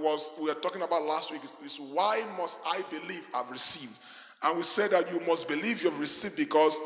was 0.00 0.32
we 0.40 0.48
were 0.48 0.54
talking 0.54 0.82
about 0.82 1.04
last 1.04 1.30
week 1.30 1.42
is, 1.44 1.56
is 1.64 1.80
why 1.80 2.24
must 2.38 2.60
I 2.66 2.82
believe 2.90 3.26
I've 3.34 3.50
received? 3.50 3.96
And 4.42 4.56
we 4.56 4.62
said 4.62 4.90
that 4.90 5.12
you 5.12 5.20
must 5.26 5.48
believe 5.48 5.82
you've 5.82 5.98
received 5.98 6.36
because 6.36 6.78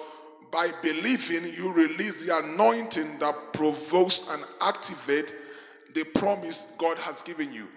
by 0.51 0.71
believing 0.83 1.53
you 1.53 1.73
release 1.73 2.25
the 2.25 2.37
anointing 2.39 3.19
that 3.19 3.35
provokes 3.53 4.29
and 4.31 4.43
activate 4.63 5.35
the 5.95 6.05
promise 6.05 6.75
God 6.79 6.99
has 6.99 7.23
given 7.23 7.53
you. 7.53 7.69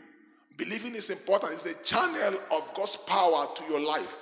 Believing 0.57 0.95
is 0.95 1.09
important. 1.09 1.53
It's 1.53 1.65
a 1.67 1.83
channel 1.83 2.39
of 2.51 2.73
God's 2.73 2.95
power 2.95 3.47
to 3.55 3.63
your 3.69 3.79
life. 3.79 4.17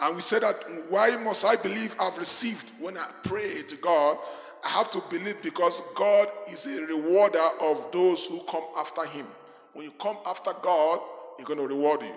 And 0.00 0.14
we 0.14 0.20
said 0.20 0.42
that 0.42 0.54
why 0.90 1.16
must 1.16 1.44
I 1.44 1.56
believe 1.56 1.96
I've 2.00 2.16
received 2.18 2.72
when 2.78 2.96
I 2.96 3.10
pray 3.24 3.62
to 3.62 3.76
God? 3.76 4.18
I 4.64 4.68
have 4.70 4.90
to 4.92 5.02
believe 5.08 5.40
because 5.42 5.82
God 5.94 6.28
is 6.50 6.66
a 6.66 6.86
rewarder 6.86 7.46
of 7.60 7.90
those 7.92 8.26
who 8.26 8.40
come 8.42 8.64
after 8.76 9.04
Him. 9.06 9.26
When 9.72 9.84
you 9.84 9.92
come 9.92 10.16
after 10.26 10.52
God, 10.62 11.00
He's 11.36 11.46
going 11.46 11.58
to 11.58 11.66
reward 11.66 12.02
you. 12.02 12.14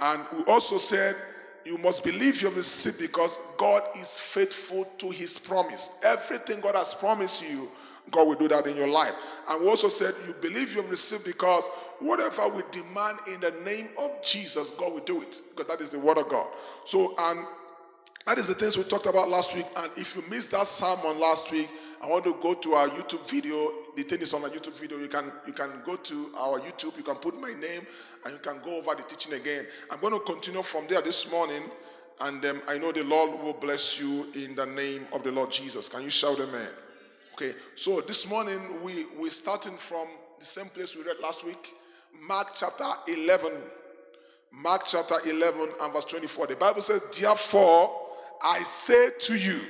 And 0.00 0.22
we 0.36 0.44
also 0.44 0.78
said 0.78 1.16
you 1.64 1.76
must 1.78 2.02
believe 2.04 2.40
you've 2.40 2.56
received 2.56 2.98
because 2.98 3.38
God 3.58 3.82
is 3.96 4.18
faithful 4.18 4.84
to 4.98 5.10
His 5.10 5.38
promise. 5.38 5.90
Everything 6.04 6.60
God 6.60 6.74
has 6.74 6.94
promised 6.94 7.48
you, 7.48 7.70
God 8.10 8.26
will 8.26 8.34
do 8.34 8.48
that 8.48 8.66
in 8.66 8.76
your 8.76 8.88
life. 8.88 9.12
And 9.48 9.60
we 9.60 9.68
also 9.68 9.88
said 9.88 10.14
you 10.26 10.34
believe 10.34 10.74
you've 10.74 10.90
received 10.90 11.24
because 11.24 11.68
whatever 11.98 12.48
we 12.48 12.62
demand 12.70 13.18
in 13.32 13.40
the 13.40 13.52
name 13.64 13.88
of 13.98 14.22
Jesus, 14.22 14.70
God 14.70 14.92
will 14.92 15.00
do 15.00 15.22
it 15.22 15.40
because 15.50 15.66
that 15.66 15.82
is 15.82 15.90
the 15.90 15.98
word 15.98 16.18
of 16.18 16.28
God. 16.28 16.48
So, 16.86 17.14
and 17.18 17.46
that 18.26 18.38
is 18.38 18.48
the 18.48 18.54
things 18.54 18.76
we 18.76 18.84
talked 18.84 19.06
about 19.06 19.28
last 19.28 19.54
week. 19.54 19.66
And 19.76 19.90
if 19.96 20.14
you 20.14 20.22
missed 20.28 20.50
that 20.52 20.66
sermon 20.66 21.18
last 21.18 21.50
week, 21.50 21.68
I 22.02 22.06
want 22.06 22.24
to 22.24 22.36
go 22.40 22.54
to 22.54 22.74
our 22.74 22.88
YouTube 22.88 23.28
video. 23.28 23.72
The 23.96 24.02
thing 24.02 24.20
is 24.20 24.34
on 24.34 24.44
our 24.44 24.50
YouTube 24.50 24.78
video. 24.78 24.98
You 24.98 25.08
can 25.08 25.32
you 25.46 25.52
can 25.52 25.70
go 25.84 25.96
to 25.96 26.32
our 26.38 26.60
YouTube. 26.60 26.96
You 26.96 27.02
can 27.02 27.16
put 27.16 27.38
my 27.40 27.52
name 27.54 27.86
and 28.24 28.32
you 28.32 28.38
can 28.40 28.60
go 28.64 28.78
over 28.78 28.94
the 28.94 29.02
teaching 29.02 29.34
again. 29.34 29.66
I'm 29.90 30.00
going 30.00 30.12
to 30.12 30.20
continue 30.20 30.62
from 30.62 30.86
there 30.86 31.02
this 31.02 31.30
morning, 31.30 31.62
and 32.20 32.44
um, 32.44 32.62
I 32.68 32.78
know 32.78 32.92
the 32.92 33.04
Lord 33.04 33.42
will 33.42 33.54
bless 33.54 34.00
you 34.00 34.28
in 34.34 34.54
the 34.54 34.66
name 34.66 35.06
of 35.12 35.24
the 35.24 35.32
Lord 35.32 35.50
Jesus. 35.50 35.88
Can 35.88 36.02
you 36.02 36.10
shout 36.10 36.40
Amen? 36.40 36.68
Okay. 37.34 37.54
So 37.74 38.00
this 38.00 38.28
morning 38.28 38.82
we 38.82 39.06
we're 39.18 39.30
starting 39.30 39.76
from 39.76 40.06
the 40.38 40.46
same 40.46 40.66
place 40.66 40.94
we 40.94 41.02
read 41.02 41.16
last 41.22 41.44
week, 41.44 41.74
Mark 42.26 42.48
chapter 42.54 42.84
11. 43.08 43.52
Mark 44.52 44.82
chapter 44.84 45.16
11 45.28 45.68
and 45.80 45.92
verse 45.92 46.04
24. 46.06 46.48
The 46.48 46.56
Bible 46.56 46.82
says, 46.82 47.02
Therefore, 47.16 48.09
I 48.42 48.62
say 48.62 49.10
to 49.20 49.36
you, 49.36 49.60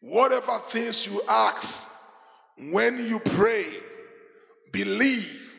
whatever 0.00 0.58
things 0.68 1.06
you 1.06 1.20
ask 1.28 1.88
when 2.70 3.04
you 3.04 3.20
pray, 3.20 3.66
believe 4.72 5.56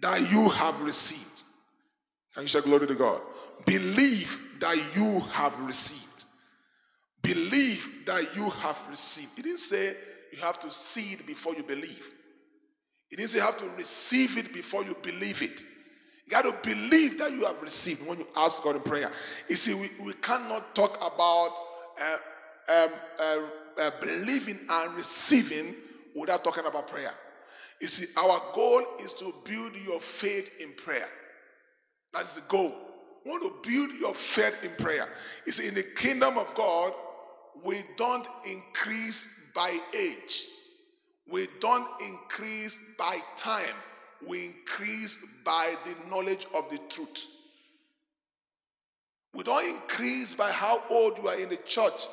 that 0.00 0.20
you 0.32 0.48
have 0.50 0.80
received. 0.82 1.42
Can 2.34 2.42
you 2.42 2.48
say 2.48 2.60
glory 2.60 2.86
to 2.86 2.94
God? 2.94 3.20
Believe 3.64 4.40
that 4.60 4.76
you 4.96 5.20
have 5.30 5.58
received. 5.60 6.24
Believe 7.22 8.02
that 8.06 8.36
you 8.36 8.50
have 8.50 8.80
received. 8.90 9.36
He 9.36 9.42
didn't 9.42 9.58
say 9.58 9.94
you 10.32 10.38
have 10.40 10.58
to 10.60 10.70
see 10.70 11.14
it 11.14 11.26
before 11.26 11.54
you 11.54 11.62
believe. 11.62 12.02
Didn't 13.10 13.28
say 13.28 13.38
you 13.38 13.44
have 13.44 13.56
to 13.58 13.70
receive 13.76 14.36
it 14.36 14.52
before 14.52 14.84
you 14.84 14.96
believe 15.02 15.40
it. 15.42 15.62
You 16.26 16.30
got 16.30 16.44
to 16.44 16.54
believe 16.62 17.18
that 17.18 17.32
you 17.32 17.44
have 17.44 17.60
received 17.60 18.06
when 18.06 18.18
you 18.18 18.26
ask 18.36 18.62
God 18.62 18.76
in 18.76 18.82
prayer. 18.82 19.10
You 19.48 19.56
see, 19.56 19.74
we, 19.74 19.88
we 20.04 20.12
cannot 20.14 20.74
talk 20.74 20.96
about 20.96 21.54
uh, 22.00 22.16
um, 22.84 22.90
uh, 23.20 23.40
uh, 23.78 23.90
believing 24.00 24.58
and 24.68 24.94
receiving 24.94 25.74
without 26.14 26.42
talking 26.42 26.64
about 26.66 26.88
prayer. 26.88 27.12
You 27.80 27.88
see, 27.88 28.06
our 28.18 28.40
goal 28.54 28.82
is 29.00 29.12
to 29.14 29.34
build 29.44 29.72
your 29.84 30.00
faith 30.00 30.60
in 30.62 30.72
prayer. 30.72 31.08
That's 32.12 32.36
the 32.36 32.48
goal. 32.48 32.72
We 33.24 33.30
want 33.30 33.42
to 33.42 33.68
build 33.68 33.90
your 34.00 34.14
faith 34.14 34.64
in 34.64 34.70
prayer. 34.82 35.08
You 35.44 35.52
see, 35.52 35.68
in 35.68 35.74
the 35.74 35.82
kingdom 35.82 36.38
of 36.38 36.54
God, 36.54 36.92
we 37.62 37.76
don't 37.96 38.26
increase 38.50 39.42
by 39.54 39.78
age. 39.98 40.44
We 41.30 41.48
don't 41.60 41.88
increase 42.02 42.78
by 42.98 43.18
time. 43.36 43.74
We 44.26 44.46
increase 44.46 45.24
by 45.44 45.74
the 45.84 45.94
knowledge 46.08 46.46
of 46.54 46.68
the 46.70 46.78
truth. 46.88 47.26
We 49.34 49.42
don't 49.42 49.68
increase 49.68 50.34
by 50.34 50.50
how 50.50 50.82
old 50.90 51.18
you 51.18 51.28
are 51.28 51.38
in 51.38 51.48
the 51.48 51.56
church. 51.58 52.06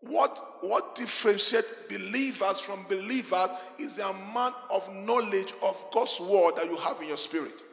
What, 0.00 0.40
what 0.60 0.94
differentiates 0.94 1.68
believers 1.88 2.60
from 2.60 2.84
believers 2.88 3.50
is 3.78 3.96
the 3.96 4.08
amount 4.08 4.54
of 4.70 4.92
knowledge 4.94 5.52
of 5.62 5.84
God's 5.92 6.18
word 6.20 6.56
that 6.56 6.66
you 6.66 6.76
have 6.76 7.00
in 7.00 7.08
your 7.08 7.18
spirit. 7.18 7.64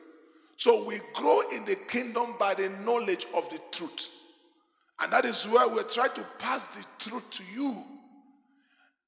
So 0.58 0.84
we 0.84 1.00
grow 1.14 1.42
in 1.54 1.66
the 1.66 1.76
kingdom 1.76 2.36
by 2.40 2.54
the 2.54 2.70
knowledge 2.86 3.28
of 3.34 3.50
the 3.50 3.60
truth. 3.72 4.10
And 5.02 5.12
that 5.12 5.26
is 5.26 5.46
where 5.46 5.68
we're 5.68 5.84
trying 5.84 6.14
to 6.16 6.26
pass 6.40 6.68
the 6.68 6.86
truth 7.00 7.30
to 7.32 7.44
you. 7.54 7.84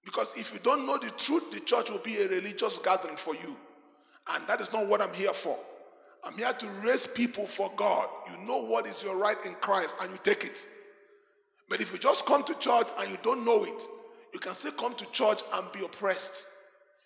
Because 0.03 0.37
if 0.37 0.53
you 0.53 0.59
don't 0.59 0.85
know 0.85 0.97
the 0.97 1.09
truth, 1.11 1.51
the 1.51 1.59
church 1.61 1.89
will 1.89 1.99
be 1.99 2.15
a 2.17 2.27
religious 2.27 2.77
gathering 2.79 3.15
for 3.15 3.33
you. 3.35 3.55
And 4.33 4.47
that 4.47 4.61
is 4.61 4.71
not 4.73 4.87
what 4.87 5.01
I'm 5.01 5.13
here 5.13 5.33
for. 5.33 5.57
I'm 6.23 6.37
here 6.37 6.53
to 6.53 6.67
raise 6.83 7.05
people 7.05 7.45
for 7.45 7.71
God. 7.75 8.07
You 8.31 8.45
know 8.47 8.65
what 8.65 8.87
is 8.87 9.03
your 9.03 9.15
right 9.17 9.37
in 9.45 9.53
Christ 9.55 9.95
and 10.01 10.11
you 10.11 10.17
take 10.23 10.43
it. 10.43 10.67
But 11.69 11.81
if 11.81 11.93
you 11.93 11.99
just 11.99 12.25
come 12.25 12.43
to 12.43 12.53
church 12.55 12.87
and 12.99 13.09
you 13.09 13.17
don't 13.21 13.45
know 13.45 13.63
it, 13.63 13.87
you 14.33 14.39
can 14.39 14.53
still 14.53 14.71
come 14.71 14.95
to 14.95 15.05
church 15.11 15.41
and 15.53 15.71
be 15.71 15.83
oppressed. 15.85 16.47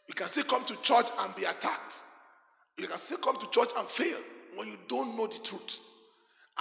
You 0.07 0.13
can 0.13 0.27
still 0.27 0.45
come 0.45 0.63
to 0.65 0.75
church 0.81 1.09
and 1.19 1.35
be 1.35 1.43
attacked. 1.43 2.01
You 2.77 2.87
can 2.87 2.97
still 2.97 3.17
come 3.17 3.35
to 3.37 3.49
church 3.49 3.71
and 3.77 3.87
fail 3.87 4.17
when 4.55 4.67
you 4.67 4.77
don't 4.87 5.17
know 5.17 5.27
the 5.27 5.39
truth. 5.39 5.81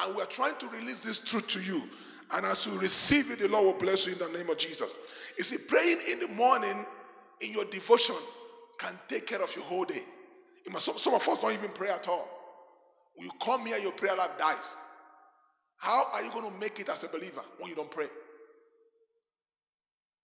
And 0.01 0.15
we're 0.17 0.27
trying 0.27 0.57
to 0.59 0.69
release 0.69 1.05
this 1.05 1.19
truth 1.19 1.47
to 1.49 1.61
you. 1.63 1.83
And 2.35 2.45
as 2.45 2.67
you 2.67 2.79
receive 2.79 3.31
it, 3.31 3.39
the 3.39 3.49
Lord 3.49 3.65
will 3.65 3.81
bless 3.81 4.07
you 4.07 4.13
in 4.13 4.19
the 4.19 4.29
name 4.37 4.51
of 4.51 4.59
Jesus. 4.59 4.95
You 5.39 5.45
see, 5.45 5.57
praying 5.69 5.99
in 6.11 6.21
the 6.21 6.29
morning 6.29 6.85
in 7.41 7.53
your 7.53 7.65
devotion 7.67 8.17
can 8.79 8.99
take 9.09 9.27
care 9.27 9.43
of 9.43 9.55
your 9.57 9.65
whole 9.65 9.85
day. 9.85 10.03
Some, 10.79 10.99
some 10.99 11.15
of 11.15 11.27
us 11.27 11.41
don't 11.41 11.53
even 11.53 11.71
pray 11.71 11.91
at 11.91 12.09
all. 12.09 12.29
You 13.19 13.31
come 13.43 13.67
here, 13.67 13.79
your 13.79 13.93
prayer 13.93 14.17
life 14.17 14.31
dies. 14.39 14.77
How 15.77 16.07
are 16.13 16.23
you 16.23 16.31
going 16.31 16.51
to 16.51 16.59
make 16.59 16.81
it 16.81 16.89
as 16.89 17.05
a 17.05 17.09
believer 17.09 17.41
when 17.59 17.71
you 17.71 17.77
don't 17.77 17.91
pray? 17.91 18.07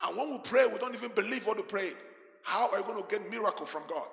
And 0.07 0.17
when 0.17 0.31
we 0.31 0.39
pray, 0.39 0.67
we 0.67 0.79
don't 0.79 0.95
even 0.95 1.11
believe 1.15 1.47
what 1.47 1.57
we 1.57 1.63
prayed. 1.63 1.97
How 2.43 2.71
are 2.71 2.79
you 2.79 2.85
going 2.85 3.03
to 3.03 3.09
get 3.09 3.29
miracle 3.31 3.67
from 3.67 3.83
God? 3.89 4.07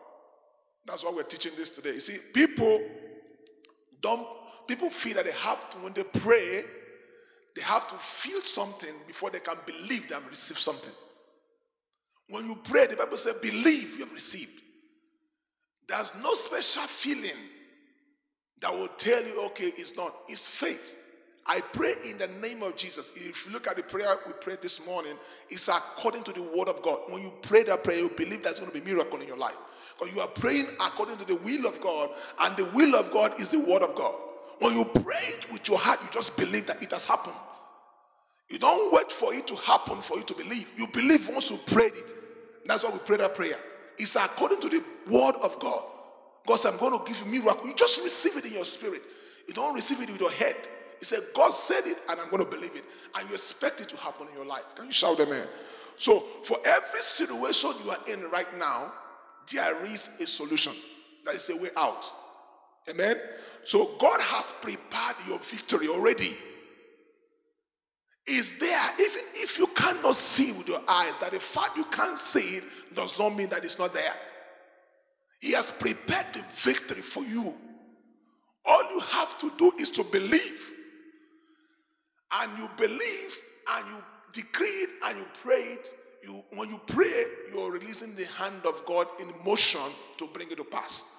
That's 0.85 1.03
why 1.03 1.11
we're 1.13 1.23
teaching 1.23 1.51
this 1.57 1.69
today. 1.69 1.93
You 1.93 1.99
see, 1.99 2.17
people 2.33 2.81
don't 4.01 4.25
people 4.67 4.89
feel 4.89 5.15
that 5.15 5.25
they 5.25 5.31
have 5.33 5.69
to, 5.69 5.77
when 5.79 5.93
they 5.93 6.03
pray, 6.03 6.63
they 7.55 7.61
have 7.61 7.87
to 7.87 7.95
feel 7.95 8.41
something 8.41 8.93
before 9.05 9.29
they 9.29 9.39
can 9.39 9.55
believe 9.65 10.07
they 10.07 10.15
have 10.15 10.27
received 10.29 10.59
something. 10.59 10.93
When 12.29 12.47
you 12.47 12.55
pray, 12.63 12.87
the 12.87 12.95
Bible 12.95 13.17
says, 13.17 13.33
believe 13.41 13.93
you 13.97 14.05
have 14.05 14.13
received. 14.13 14.61
There's 15.87 16.13
no 16.21 16.33
special 16.33 16.83
feeling 16.83 17.37
that 18.61 18.71
will 18.71 18.89
tell 18.97 19.23
you, 19.25 19.45
okay, 19.47 19.71
it's 19.75 19.95
not. 19.95 20.15
It's 20.27 20.47
faith. 20.47 20.97
I 21.47 21.59
pray 21.73 21.93
in 22.05 22.17
the 22.17 22.27
name 22.39 22.61
of 22.61 22.75
Jesus. 22.75 23.11
If 23.15 23.47
you 23.47 23.53
look 23.53 23.67
at 23.67 23.75
the 23.75 23.83
prayer 23.83 24.15
we 24.27 24.33
prayed 24.33 24.61
this 24.61 24.85
morning, 24.85 25.13
it's 25.49 25.67
according 25.67 26.23
to 26.23 26.31
the 26.31 26.43
word 26.43 26.69
of 26.69 26.81
God. 26.81 26.99
When 27.09 27.21
you 27.21 27.33
pray 27.41 27.63
that 27.63 27.83
prayer, 27.83 27.99
you 27.99 28.09
believe 28.09 28.43
there's 28.43 28.59
going 28.59 28.71
to 28.71 28.79
be 28.79 28.85
miracle 28.85 29.19
in 29.19 29.27
your 29.27 29.37
life. 29.37 29.57
Because 29.97 30.15
you 30.15 30.21
are 30.21 30.27
praying 30.27 30.67
according 30.79 31.17
to 31.17 31.25
the 31.25 31.35
will 31.37 31.65
of 31.65 31.81
God, 31.81 32.11
and 32.41 32.55
the 32.57 32.65
will 32.73 32.95
of 32.95 33.11
God 33.11 33.39
is 33.39 33.49
the 33.49 33.59
word 33.59 33.81
of 33.81 33.95
God. 33.95 34.15
When 34.59 34.75
you 34.77 34.85
pray 34.85 35.25
it 35.29 35.51
with 35.51 35.67
your 35.67 35.79
heart, 35.79 35.99
you 36.03 36.09
just 36.11 36.37
believe 36.37 36.67
that 36.67 36.81
it 36.83 36.91
has 36.91 37.05
happened. 37.05 37.35
You 38.49 38.59
don't 38.59 38.93
wait 38.93 39.11
for 39.11 39.33
it 39.33 39.47
to 39.47 39.55
happen 39.55 40.01
for 40.01 40.17
you 40.17 40.23
to 40.23 40.35
believe. 40.35 40.69
You 40.77 40.85
believe 40.87 41.27
once 41.29 41.49
you 41.49 41.57
prayed 41.57 41.93
it. 41.93 42.13
That's 42.65 42.83
why 42.83 42.91
we 42.91 42.99
pray 42.99 43.17
that 43.17 43.33
prayer. 43.33 43.57
It's 43.97 44.15
according 44.15 44.61
to 44.61 44.69
the 44.69 44.83
word 45.09 45.35
of 45.41 45.59
God. 45.59 45.83
God 46.47 46.55
said, 46.55 46.73
I'm 46.73 46.79
going 46.79 46.97
to 46.97 47.05
give 47.05 47.23
you 47.25 47.41
miracle. 47.41 47.67
You 47.67 47.75
just 47.75 48.01
receive 48.01 48.37
it 48.37 48.45
in 48.45 48.53
your 48.53 48.65
spirit. 48.65 49.01
You 49.47 49.53
don't 49.53 49.73
receive 49.73 50.01
it 50.01 50.09
with 50.09 50.19
your 50.19 50.31
head. 50.31 50.55
He 50.99 51.05
said, 51.05 51.19
God 51.35 51.51
said 51.51 51.85
it, 51.85 51.97
and 52.09 52.19
I'm 52.19 52.29
going 52.29 52.43
to 52.43 52.49
believe 52.49 52.75
it. 52.75 52.83
And 53.15 53.27
you 53.27 53.35
expect 53.35 53.81
it 53.81 53.89
to 53.89 53.97
happen 53.97 54.27
in 54.27 54.33
your 54.35 54.45
life. 54.45 54.75
Can 54.75 54.87
you 54.87 54.91
shout 54.91 55.19
amen? 55.19 55.47
So, 55.95 56.19
for 56.43 56.57
every 56.65 56.99
situation 56.99 57.71
you 57.83 57.91
are 57.91 57.99
in 58.11 58.21
right 58.31 58.47
now, 58.57 58.91
there 59.51 59.85
is 59.85 60.11
a 60.19 60.27
solution. 60.27 60.73
There 61.25 61.35
is 61.35 61.49
a 61.49 61.57
way 61.57 61.69
out. 61.77 62.11
Amen? 62.89 63.15
So, 63.63 63.91
God 63.99 64.19
has 64.21 64.53
prepared 64.61 65.15
your 65.27 65.39
victory 65.39 65.87
already. 65.87 66.37
Is 68.27 68.59
there, 68.59 68.91
even 68.93 69.21
if 69.35 69.57
you 69.57 69.67
cannot 69.67 70.15
see 70.15 70.51
with 70.53 70.67
your 70.67 70.81
eyes, 70.87 71.13
that 71.21 71.31
the 71.31 71.39
fact 71.39 71.77
you 71.77 71.85
can't 71.85 72.17
see 72.17 72.57
it 72.57 72.63
does 72.95 73.19
not 73.19 73.35
mean 73.35 73.49
that 73.49 73.63
it's 73.63 73.79
not 73.79 73.93
there. 73.93 74.13
He 75.39 75.53
has 75.53 75.71
prepared 75.71 76.27
the 76.33 76.43
victory 76.49 77.01
for 77.01 77.23
you. 77.23 77.53
All 78.63 78.83
you 78.91 78.99
have 78.99 79.37
to 79.39 79.51
do 79.57 79.71
is 79.79 79.89
to 79.91 80.03
believe. 80.03 80.71
And 82.33 82.57
you 82.59 82.69
believe 82.77 83.43
and 83.73 83.85
you 83.87 84.03
decree 84.31 84.67
it 84.67 84.89
and 85.05 85.17
you 85.17 85.25
pray 85.43 85.55
it. 85.55 85.93
You, 86.23 86.43
when 86.55 86.69
you 86.69 86.79
pray, 86.85 87.23
you're 87.51 87.71
releasing 87.71 88.15
the 88.15 88.25
hand 88.25 88.61
of 88.67 88.85
God 88.85 89.07
in 89.19 89.27
motion 89.43 89.81
to 90.17 90.27
bring 90.27 90.51
it 90.51 90.57
to 90.57 90.63
pass. 90.63 91.15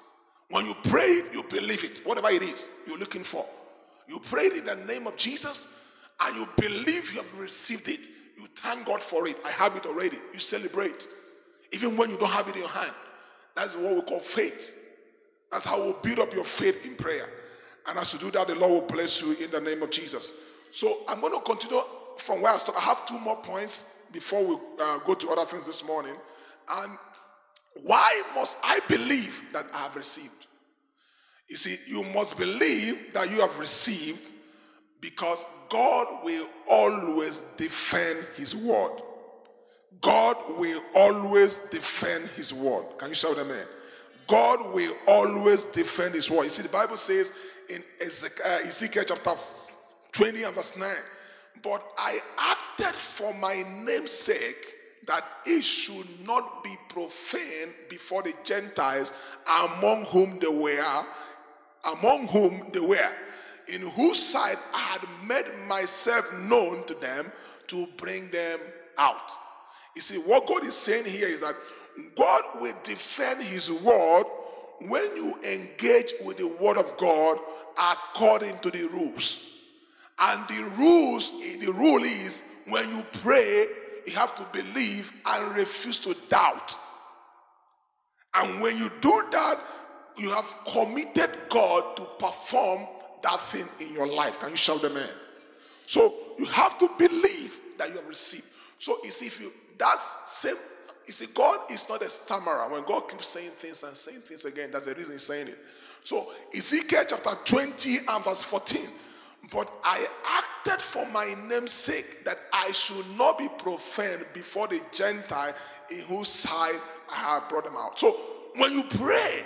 When 0.51 0.65
you 0.67 0.75
pray 0.85 1.23
you 1.33 1.43
believe 1.43 1.83
it, 1.83 2.01
whatever 2.07 2.31
it 2.31 2.43
is 2.43 2.71
you're 2.87 2.99
looking 2.99 3.25
for. 3.25 3.45
You 4.07 4.21
prayed 4.21 4.53
in 4.53 4.65
the 4.65 4.77
name 4.77 5.09
of 5.09 5.17
Jesus 5.17 5.67
and 6.21 6.37
you 6.37 6.49
believe 6.57 7.13
you 7.13 7.21
have 7.21 7.39
received 7.39 7.89
it. 7.89 8.07
You 8.37 8.47
thank 8.57 8.87
God 8.87 9.03
for 9.03 9.29
it. 9.29 9.37
I 9.45 9.51
have 9.51 9.77
it 9.77 9.87
already. 9.87 10.19
You 10.33 10.39
celebrate. 10.39 11.09
Even 11.73 11.97
when 11.97 12.11
you 12.11 12.17
don't 12.17 12.31
have 12.31 12.49
it 12.49 12.57
in 12.57 12.63
your 12.63 12.71
hand. 12.71 12.93
That's 13.55 13.77
what 13.77 13.95
we 13.95 14.03
call 14.03 14.21
faith. 14.21 14.75
That's 15.51 15.65
how 15.65 15.85
we 15.85 15.95
build 16.03 16.21
up 16.21 16.33
your 16.33 16.45
faith 16.45 16.87
in 16.87 16.95
prayer. 16.97 17.29
And 17.89 17.99
as 17.99 18.13
you 18.13 18.19
do 18.19 18.31
that, 18.31 18.49
the 18.49 18.55
Lord 18.55 18.73
will 18.73 18.89
bless 18.89 19.21
you 19.21 19.37
in 19.45 19.51
the 19.51 19.61
name 19.61 19.83
of 19.83 19.91
Jesus. 19.91 20.33
So 20.71 21.03
I'm 21.09 21.21
going 21.21 21.35
to 21.35 21.41
continue 21.41 21.83
from 22.17 22.41
where 22.43 22.53
I 22.53 22.57
started. 22.57 22.81
I 22.81 22.85
have 22.85 23.05
two 23.05 23.19
more 23.19 23.37
points 23.37 23.99
before 24.13 24.45
we 24.45 24.57
uh, 24.81 24.99
go 25.01 25.15
to 25.15 25.31
other 25.31 25.45
things 25.45 25.67
this 25.67 25.85
morning. 25.85 26.15
And 26.71 26.97
why 27.83 28.23
must 28.35 28.59
I 28.63 28.79
believe 28.89 29.43
that 29.53 29.67
I 29.75 29.79
have 29.79 29.97
received? 29.97 30.47
You 31.49 31.57
see, 31.57 31.77
you 31.87 32.05
must 32.15 32.39
believe 32.39 33.13
that 33.13 33.31
you 33.31 33.41
have 33.41 33.59
received 33.59 34.27
because 35.03 35.45
God 35.69 36.07
will 36.25 36.47
always 36.71 37.41
defend 37.59 38.25
his 38.37 38.57
word. 38.57 39.03
God 40.01 40.37
will 40.57 40.81
always 40.97 41.59
defend 41.59 42.29
his 42.31 42.55
word. 42.55 42.85
Can 42.99 43.11
you 43.11 43.15
shout 43.15 43.37
amen? 43.37 43.67
God 44.27 44.73
will 44.73 44.95
always 45.07 45.67
defend 45.67 46.15
his 46.15 46.31
word. 46.31 46.45
You 46.45 46.49
see, 46.49 46.63
the 46.63 46.69
Bible 46.69 46.97
says 46.97 47.35
in 47.69 47.83
uh, 48.01 48.59
Ezekiel 48.65 49.05
chapter 49.07 49.33
20 50.13 50.45
and 50.45 50.55
verse 50.55 50.77
9, 50.77 50.89
but 51.63 51.85
I 51.99 52.19
acted 52.39 52.95
for 52.95 53.35
my 53.35 53.63
name's 53.85 54.13
sake 54.13 54.75
that 55.07 55.25
it 55.45 55.63
should 55.63 56.07
not 56.25 56.63
be 56.63 56.75
profaned 56.89 57.73
before 57.91 58.23
the 58.23 58.35
Gentiles 58.45 59.13
among 59.65 60.05
whom 60.05 60.39
they 60.39 60.49
were, 60.49 61.05
among 61.85 62.29
whom 62.29 62.71
they 62.73 62.81
were, 62.81 63.11
in 63.73 63.83
whose 63.83 64.23
sight 64.23 64.57
I 64.75 64.79
had 64.79 65.01
made 65.27 65.69
myself 65.69 66.33
known 66.35 66.85
to 66.85 66.95
them 66.95 67.33
to 67.69 67.87
bring 67.97 68.31
them 68.31 68.59
out. 68.99 69.31
You 69.97 70.03
see, 70.03 70.19
what 70.19 70.47
God 70.47 70.65
is 70.65 70.75
saying 70.75 71.05
here 71.07 71.29
is 71.29 71.41
that 71.41 71.55
God 72.17 72.43
will 72.61 72.75
defend 72.83 73.43
his 73.43 73.71
word 73.71 74.25
when 74.81 75.17
you 75.17 75.35
engage 75.47 76.13
with 76.25 76.39
the 76.39 76.49
word 76.61 76.77
of 76.77 76.97
God 76.97 77.39
according 77.93 78.59
to 78.61 78.71
the 78.71 78.89
rules. 78.93 79.49
And 80.19 80.47
the 80.49 80.71
rules, 80.79 81.33
the 81.59 81.73
rule 81.73 82.03
is 82.03 82.43
when 82.69 82.89
you 82.91 83.05
pray, 83.23 83.67
you 84.07 84.15
have 84.15 84.35
to 84.37 84.47
believe 84.53 85.13
and 85.27 85.55
refuse 85.57 85.99
to 86.01 86.17
doubt. 86.29 86.77
And 88.35 88.61
when 88.61 88.77
you 88.77 88.89
do 89.01 89.25
that, 89.33 89.57
you 90.17 90.31
have 90.31 90.55
committed 90.71 91.31
God 91.49 91.97
to 91.97 92.05
perform 92.19 92.87
that 93.23 93.41
thing 93.41 93.67
in 93.81 93.95
your 93.95 94.07
life. 94.07 94.39
Can 94.41 94.51
you 94.51 94.57
shout 94.57 94.85
amen? 94.85 95.09
So 95.87 96.15
you 96.39 96.47
have 96.47 96.79
to 96.79 96.89
believe 96.99 97.61
that 97.79 97.89
you 97.89 97.97
have 97.97 98.09
received. 98.09 98.47
So 98.79 98.99
see, 99.05 99.27
if 99.27 99.41
you 99.41 99.53
that's 99.79 100.31
same, 100.31 100.57
you 101.07 101.13
see, 101.13 101.27
God 101.35 101.59
is 101.71 101.89
not 101.89 102.03
a 102.03 102.09
stammerer. 102.09 102.69
When 102.71 102.85
God 102.85 103.09
keeps 103.09 103.27
saying 103.27 103.51
things 103.51 103.83
and 103.83 103.97
saying 103.97 104.21
things 104.21 104.45
again, 104.45 104.71
that's 104.73 104.87
the 104.87 104.95
reason 104.95 105.15
he's 105.15 105.25
saying 105.25 105.49
it. 105.49 105.59
So 106.05 106.31
Ezekiel 106.55 107.05
chapter 107.09 107.37
20 107.45 107.97
and 108.09 108.25
verse 108.25 108.43
14. 108.43 108.81
But 109.51 109.71
I 109.85 110.07
acted 110.25 110.81
for 110.81 111.05
my 111.11 111.35
name's 111.49 111.73
sake 111.73 112.25
that 112.25 112.39
I 112.53 112.71
should 112.73 113.05
not 113.19 113.39
be 113.39 113.49
profaned 113.59 114.25
before 114.33 114.69
the 114.69 114.81
Gentile 114.93 115.55
in 115.91 116.01
whose 116.07 116.29
side 116.29 116.79
I 117.11 117.17
have 117.17 117.49
brought 117.49 117.65
them 117.65 117.77
out. 117.77 117.99
So 117.99 118.13
when 118.57 118.73
you 118.73 118.85
pray 118.85 119.43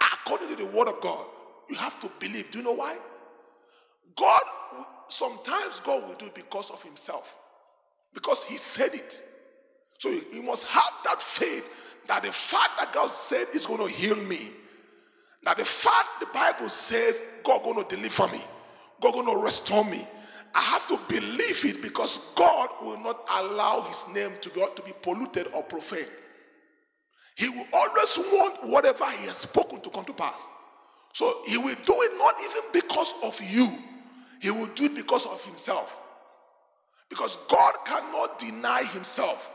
according 0.00 0.48
to 0.48 0.56
the 0.56 0.66
word 0.66 0.88
of 0.88 1.00
God, 1.00 1.26
you 1.70 1.76
have 1.76 1.98
to 2.00 2.10
believe. 2.18 2.50
Do 2.50 2.58
you 2.58 2.64
know 2.64 2.74
why? 2.74 2.98
God, 4.16 4.42
sometimes 5.08 5.80
God 5.80 6.06
will 6.08 6.14
do 6.14 6.26
it 6.26 6.34
because 6.34 6.70
of 6.70 6.82
himself, 6.82 7.38
because 8.12 8.44
he 8.44 8.56
said 8.56 8.92
it. 8.92 9.22
So 9.98 10.08
you 10.32 10.42
must 10.42 10.66
have 10.66 10.92
that 11.04 11.22
faith 11.22 11.70
that 12.06 12.22
the 12.22 12.32
fact 12.32 12.70
that 12.78 12.92
God 12.92 13.10
said 13.10 13.46
is 13.54 13.66
going 13.66 13.80
to 13.80 13.88
heal 13.88 14.16
me, 14.16 14.48
that 15.44 15.56
the 15.58 15.64
fact 15.64 16.08
the 16.20 16.26
Bible 16.26 16.68
says 16.68 17.24
God 17.44 17.62
going 17.62 17.84
to 17.84 17.96
deliver 17.96 18.26
me, 18.28 18.42
God 19.00 19.14
going 19.14 19.26
to 19.26 19.42
restore 19.42 19.84
me. 19.84 20.06
I 20.54 20.60
have 20.60 20.86
to 20.88 20.98
believe 21.08 21.64
it 21.64 21.80
because 21.80 22.18
God 22.34 22.70
will 22.82 22.98
not 22.98 23.28
allow 23.36 23.82
his 23.82 24.06
name 24.12 24.32
to 24.40 24.50
be, 24.50 24.60
to 24.74 24.82
be 24.82 24.92
polluted 25.00 25.46
or 25.54 25.62
profane. 25.62 26.08
He 27.36 27.48
will 27.48 27.66
always 27.72 28.18
want 28.18 28.68
whatever 28.68 29.08
he 29.12 29.26
has 29.26 29.38
spoken 29.38 29.80
to 29.80 29.90
come 29.90 30.04
to 30.06 30.12
pass. 30.12 30.48
So 31.12 31.42
he 31.46 31.58
will 31.58 31.76
do 31.84 31.94
it 32.02 32.18
not 32.18 32.34
even 32.40 32.62
because 32.72 33.14
of 33.22 33.40
you, 33.50 33.68
he 34.40 34.50
will 34.50 34.68
do 34.74 34.84
it 34.84 34.94
because 34.94 35.26
of 35.26 35.42
himself. 35.44 35.98
Because 37.08 37.36
God 37.48 37.74
cannot 37.84 38.38
deny 38.38 38.84
himself. 38.84 39.52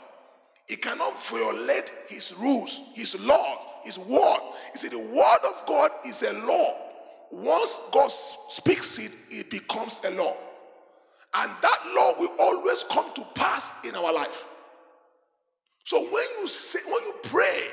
He 0.67 0.75
cannot 0.75 1.17
violate 1.23 1.91
his 2.07 2.33
rules, 2.37 2.81
his 2.93 3.19
laws, 3.21 3.65
his 3.83 3.97
word. 3.97 4.39
You 4.73 4.79
see, 4.79 4.89
the 4.89 4.99
word 4.99 5.39
of 5.47 5.63
God 5.67 5.91
is 6.05 6.23
a 6.23 6.33
law. 6.33 6.75
Once 7.31 7.79
God 7.91 8.09
speaks 8.09 8.99
it, 8.99 9.11
it 9.29 9.49
becomes 9.49 10.01
a 10.03 10.11
law. 10.11 10.35
And 11.37 11.51
that 11.61 11.79
law 11.95 12.13
will 12.19 12.33
always 12.39 12.83
come 12.85 13.05
to 13.15 13.25
pass 13.35 13.71
in 13.85 13.95
our 13.95 14.13
life. 14.13 14.45
So 15.83 16.01
when 16.01 16.25
you 16.41 16.47
say, 16.47 16.79
when 16.85 17.03
you 17.05 17.13
pray, 17.23 17.67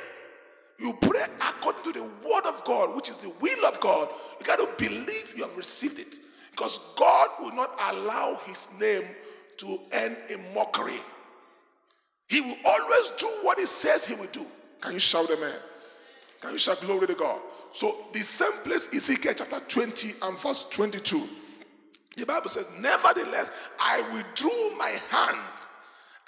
the 1.92 2.02
word 2.02 2.46
of 2.46 2.62
God, 2.64 2.94
which 2.94 3.08
is 3.08 3.16
the 3.18 3.32
will 3.40 3.66
of 3.66 3.80
God. 3.80 4.08
You 4.38 4.46
got 4.46 4.58
to 4.58 4.68
believe 4.78 5.34
you 5.36 5.42
have 5.44 5.56
received 5.56 5.98
it. 5.98 6.18
Because 6.50 6.80
God 6.96 7.28
will 7.40 7.54
not 7.54 7.78
allow 7.90 8.38
his 8.44 8.68
name 8.80 9.04
to 9.58 9.78
end 9.92 10.16
in 10.30 10.54
mockery. 10.54 11.00
He 12.28 12.40
will 12.40 12.56
always 12.64 13.10
do 13.18 13.26
what 13.42 13.58
he 13.58 13.66
says 13.66 14.04
he 14.04 14.14
will 14.14 14.26
do. 14.32 14.44
Can 14.80 14.92
you 14.92 14.98
shout 14.98 15.30
amen? 15.30 15.54
Can 16.40 16.52
you 16.52 16.58
shout 16.58 16.80
glory 16.80 17.06
to 17.06 17.14
God? 17.14 17.40
So 17.72 18.06
the 18.12 18.18
same 18.18 18.52
place, 18.64 18.88
Ezekiel 18.92 19.34
chapter 19.36 19.60
20 19.60 20.12
and 20.22 20.38
verse 20.38 20.66
22. 20.70 21.28
The 22.16 22.26
Bible 22.26 22.48
says, 22.48 22.66
Nevertheless, 22.78 23.50
I 23.78 24.02
withdrew 24.12 24.76
my 24.76 24.90
hand 25.10 25.38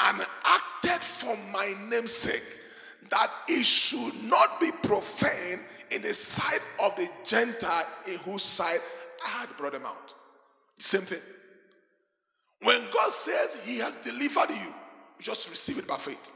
and 0.01 0.27
acted 0.45 1.03
for 1.03 1.37
my 1.53 1.75
namesake 1.89 2.61
that 3.11 3.31
it 3.49 3.65
should 3.65 4.15
not 4.25 4.61
be 4.61 4.71
profane 4.83 5.61
in 5.91 6.03
the 6.03 6.15
sight 6.15 6.61
of 6.83 6.95
the 6.97 7.09
Gentile 7.25 7.87
in 8.09 8.19
whose 8.21 8.43
sight 8.43 8.79
I 9.25 9.29
had 9.41 9.57
brought 9.57 9.73
them 9.73 9.87
out. 9.87 10.15
Same 10.79 11.03
thing. 11.03 11.21
When 12.63 12.81
God 12.93 13.11
says 13.11 13.59
He 13.63 13.79
has 13.79 13.97
delivered 13.97 14.51
you, 14.51 14.57
you 14.57 15.23
just 15.23 15.49
receive 15.51 15.79
it 15.79 15.87
by 15.87 15.97
faith. 15.97 16.33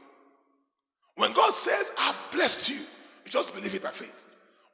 When 1.15 1.33
God 1.33 1.51
says, 1.51 1.91
I've 1.99 2.19
blessed 2.31 2.69
you, 2.69 2.77
you 2.77 3.31
just 3.31 3.53
believe 3.53 3.75
it 3.75 3.83
by 3.83 3.89
faith. 3.89 4.25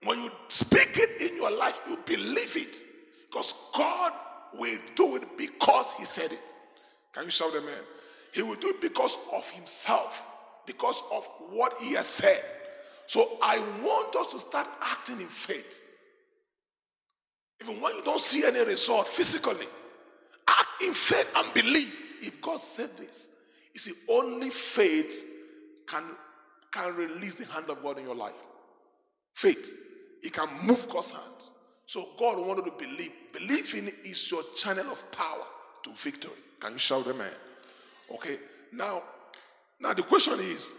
When 0.03 0.21
you 0.21 0.29
speak 0.49 0.89
it 0.93 1.31
in 1.31 1.37
your 1.37 1.51
life, 1.51 1.79
you 1.89 1.97
believe 2.05 2.55
it. 2.55 2.83
Because 3.27 3.53
God 3.75 4.13
will 4.53 4.77
do 4.95 5.15
it 5.15 5.25
because 5.37 5.93
He 5.93 6.05
said 6.05 6.31
it. 6.31 6.53
Can 7.13 7.23
you 7.23 7.29
shout 7.29 7.53
amen? 7.55 7.83
He 8.33 8.43
will 8.43 8.55
do 8.55 8.67
it 8.67 8.81
because 8.81 9.17
of 9.33 9.49
Himself 9.49 10.27
because 10.65 11.01
of 11.13 11.27
what 11.49 11.73
he 11.81 11.93
has 11.93 12.05
said. 12.05 12.41
So 13.07 13.37
I 13.41 13.59
want 13.83 14.15
us 14.15 14.31
to 14.33 14.39
start 14.39 14.67
acting 14.81 15.21
in 15.21 15.27
faith. 15.27 15.83
Even 17.61 17.81
when 17.81 17.95
you 17.95 18.01
don't 18.03 18.19
see 18.19 18.45
any 18.45 18.63
result 18.65 19.07
physically, 19.07 19.67
act 20.47 20.83
in 20.83 20.93
faith 20.93 21.31
and 21.35 21.53
believe. 21.53 22.01
If 22.21 22.41
God 22.41 22.59
said 22.59 22.89
this, 22.97 23.29
you 23.73 23.79
see, 23.79 23.93
only 24.09 24.49
faith 24.49 25.23
can, 25.87 26.03
can 26.71 26.95
release 26.95 27.35
the 27.35 27.45
hand 27.45 27.69
of 27.69 27.81
God 27.83 27.99
in 27.99 28.05
your 28.05 28.15
life. 28.15 28.33
Faith, 29.33 29.73
it 30.23 30.33
can 30.33 30.47
move 30.65 30.87
God's 30.89 31.11
hands. 31.11 31.53
So 31.85 32.09
God 32.17 32.39
wanted 32.39 32.65
to 32.65 32.71
believe. 32.71 33.11
Believing 33.31 33.91
is 34.03 34.31
your 34.31 34.43
channel 34.55 34.91
of 34.91 35.11
power 35.11 35.45
to 35.83 35.91
victory. 35.91 36.31
Can 36.59 36.73
you 36.73 36.77
shout 36.77 37.05
amen? 37.07 37.29
Okay. 38.13 38.37
Now, 38.71 39.03
now, 39.85 39.93
the 39.93 40.01
question 40.01 40.33
is 40.39 40.71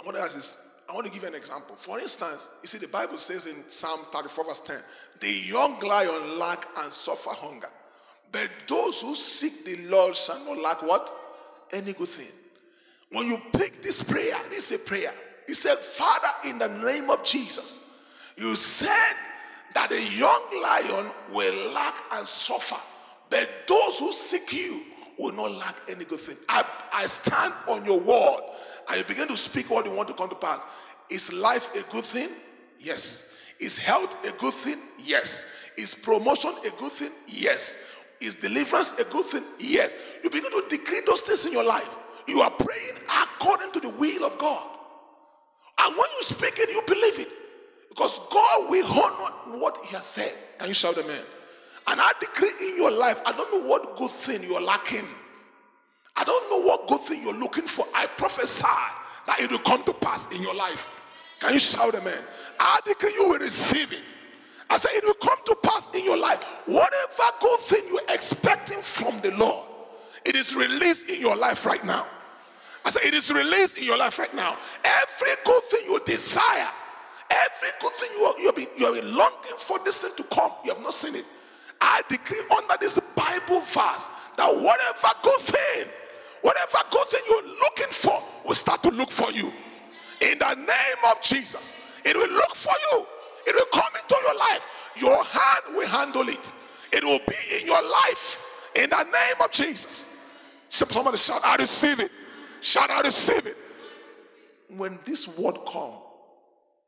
I 0.00 0.02
want 0.02 0.16
to 0.16 0.22
ask 0.22 0.34
this. 0.34 0.66
I 0.88 0.92
want 0.92 1.06
to 1.06 1.12
give 1.12 1.22
you 1.22 1.28
an 1.28 1.34
example. 1.36 1.76
For 1.76 2.00
instance, 2.00 2.48
you 2.62 2.66
see, 2.66 2.78
the 2.78 2.88
Bible 2.88 3.18
says 3.18 3.46
in 3.46 3.56
Psalm 3.68 4.00
34, 4.12 4.44
verse 4.44 4.60
10, 4.60 4.76
the 5.20 5.30
young 5.30 5.78
lion 5.80 6.38
lack 6.38 6.66
and 6.78 6.92
suffer 6.92 7.30
hunger. 7.30 7.68
But 8.32 8.50
those 8.66 9.00
who 9.00 9.14
seek 9.14 9.64
the 9.64 9.76
Lord 9.86 10.16
shall 10.16 10.44
not 10.44 10.58
lack 10.58 10.82
what? 10.82 11.12
Any 11.72 11.92
good 11.92 12.08
thing. 12.08 12.32
When 13.12 13.28
you 13.28 13.36
pick 13.52 13.80
this 13.82 14.02
prayer, 14.02 14.34
this 14.50 14.70
is 14.70 14.80
a 14.80 14.84
prayer. 14.84 15.12
He 15.46 15.54
said, 15.54 15.78
Father, 15.78 16.28
in 16.48 16.58
the 16.58 16.68
name 16.68 17.10
of 17.10 17.24
Jesus, 17.24 17.80
you 18.36 18.56
said 18.56 19.14
that 19.74 19.92
a 19.92 20.02
young 20.16 20.62
lion 20.62 21.12
will 21.32 21.72
lack 21.72 21.94
and 22.12 22.26
suffer. 22.26 22.80
But 23.30 23.48
those 23.68 24.00
who 24.00 24.12
seek 24.12 24.52
you 24.52 24.82
will 25.18 25.32
not 25.32 25.52
lack 25.52 25.80
any 25.88 26.04
good 26.04 26.20
thing. 26.20 26.36
I, 26.48 26.64
I 26.92 27.06
stand 27.06 27.52
on 27.68 27.84
your 27.84 28.00
word 28.00 28.42
and 28.88 28.98
you 28.98 29.04
begin 29.04 29.28
to 29.28 29.36
speak 29.36 29.70
what 29.70 29.86
you 29.86 29.92
want 29.92 30.08
to 30.08 30.14
come 30.14 30.28
to 30.28 30.34
pass. 30.34 30.64
Is 31.10 31.32
life 31.32 31.74
a 31.74 31.90
good 31.92 32.04
thing? 32.04 32.28
Yes. 32.78 33.34
Is 33.60 33.78
health 33.78 34.24
a 34.26 34.38
good 34.40 34.54
thing? 34.54 34.78
Yes. 34.98 35.52
Is 35.76 35.94
promotion 35.94 36.52
a 36.66 36.70
good 36.78 36.92
thing? 36.92 37.10
Yes. 37.26 37.90
Is 38.20 38.34
deliverance 38.34 38.94
a 38.94 39.04
good 39.04 39.26
thing? 39.26 39.44
Yes. 39.58 39.96
You 40.22 40.30
begin 40.30 40.50
to 40.50 40.64
decree 40.68 41.00
those 41.06 41.20
things 41.20 41.46
in 41.46 41.52
your 41.52 41.64
life. 41.64 41.96
You 42.26 42.40
are 42.40 42.50
praying 42.50 42.96
according 43.22 43.72
to 43.72 43.80
the 43.80 43.90
will 43.90 44.24
of 44.24 44.36
God. 44.38 44.70
And 45.84 45.96
when 45.96 46.06
you 46.18 46.22
speak 46.22 46.54
it, 46.58 46.70
you 46.70 46.82
believe 46.86 47.20
it. 47.20 47.28
Because 47.88 48.18
God 48.30 48.70
will 48.70 48.86
honor 48.86 49.58
what 49.60 49.78
He 49.84 49.94
has 49.94 50.04
said. 50.04 50.32
Can 50.58 50.68
you 50.68 50.74
shout 50.74 50.98
amen? 50.98 51.24
And 51.88 52.00
I 52.00 52.12
decree 52.20 52.50
in 52.60 52.76
your 52.76 52.90
life, 52.90 53.20
I 53.24 53.32
don't 53.32 53.52
know 53.52 53.68
what 53.68 53.96
good 53.96 54.10
thing 54.10 54.42
you're 54.42 54.60
lacking. 54.60 55.06
I 56.16 56.24
don't 56.24 56.50
know 56.50 56.66
what 56.66 56.88
good 56.88 57.00
thing 57.00 57.22
you're 57.22 57.38
looking 57.38 57.66
for. 57.66 57.86
I 57.94 58.06
prophesy 58.06 58.66
that 59.26 59.40
it 59.40 59.50
will 59.50 59.58
come 59.58 59.84
to 59.84 59.92
pass 59.92 60.26
in 60.32 60.42
your 60.42 60.54
life. 60.54 60.88
Can 61.40 61.52
you 61.52 61.58
shout 61.58 61.94
amen? 61.94 62.24
I 62.58 62.80
decree 62.84 63.12
you 63.14 63.28
will 63.28 63.38
receive 63.38 63.92
it. 63.92 64.02
I 64.68 64.78
say 64.78 64.88
it 64.92 65.04
will 65.04 65.14
come 65.14 65.38
to 65.46 65.56
pass 65.62 65.88
in 65.94 66.04
your 66.04 66.18
life. 66.18 66.42
Whatever 66.66 67.30
good 67.40 67.60
thing 67.60 67.82
you're 67.88 68.00
expecting 68.08 68.80
from 68.80 69.20
the 69.20 69.30
Lord, 69.36 69.68
it 70.24 70.34
is 70.34 70.56
released 70.56 71.10
in 71.10 71.20
your 71.20 71.36
life 71.36 71.66
right 71.66 71.84
now. 71.84 72.06
I 72.84 72.90
say 72.90 73.00
it 73.06 73.14
is 73.14 73.32
released 73.32 73.78
in 73.78 73.84
your 73.84 73.98
life 73.98 74.18
right 74.18 74.34
now. 74.34 74.56
Every 74.84 75.30
good 75.44 75.62
thing 75.64 75.80
you 75.86 76.00
desire, 76.04 76.68
every 77.30 77.68
good 77.80 77.92
thing 77.92 78.10
you 78.18 78.46
have 78.46 78.54
been, 78.56 78.66
been 78.76 79.16
longing 79.16 79.56
for 79.58 79.78
this 79.84 79.98
thing 79.98 80.12
to 80.16 80.24
come, 80.34 80.52
you 80.64 80.72
have 80.72 80.82
not 80.82 80.94
seen 80.94 81.14
it. 81.14 81.24
I 81.80 82.02
decree 82.08 82.40
under 82.56 82.74
this 82.80 82.98
Bible 83.14 83.60
verse 83.60 84.10
that 84.36 84.48
whatever 84.48 85.14
good 85.22 85.40
thing, 85.40 85.86
whatever 86.42 86.78
good 86.90 87.06
thing 87.08 87.20
you're 87.28 87.54
looking 87.60 87.90
for, 87.90 88.22
will 88.44 88.54
start 88.54 88.82
to 88.82 88.90
look 88.90 89.10
for 89.10 89.30
you. 89.32 89.52
In 90.20 90.38
the 90.38 90.54
name 90.54 91.10
of 91.10 91.22
Jesus, 91.22 91.76
it 92.04 92.16
will 92.16 92.30
look 92.30 92.54
for 92.54 92.74
you. 92.92 93.06
It 93.46 93.54
will 93.54 93.80
come 93.80 93.92
into 93.94 94.16
your 94.22 94.38
life. 94.38 94.68
Your 94.96 95.24
hand 95.24 95.76
will 95.76 95.88
handle 95.88 96.28
it. 96.28 96.52
It 96.92 97.04
will 97.04 97.20
be 97.28 97.60
in 97.60 97.66
your 97.66 97.82
life. 97.82 98.42
In 98.74 98.90
the 98.90 99.02
name 99.02 99.42
of 99.44 99.50
Jesus. 99.50 100.16
Somebody 100.68 101.16
shout, 101.16 101.40
I 101.44 101.56
receive 101.56 102.00
it. 102.00 102.10
Shout, 102.60 102.90
I 102.90 103.02
receive 103.02 103.46
it. 103.46 103.56
When 104.76 104.98
this 105.04 105.38
word 105.38 105.58
come, 105.70 105.94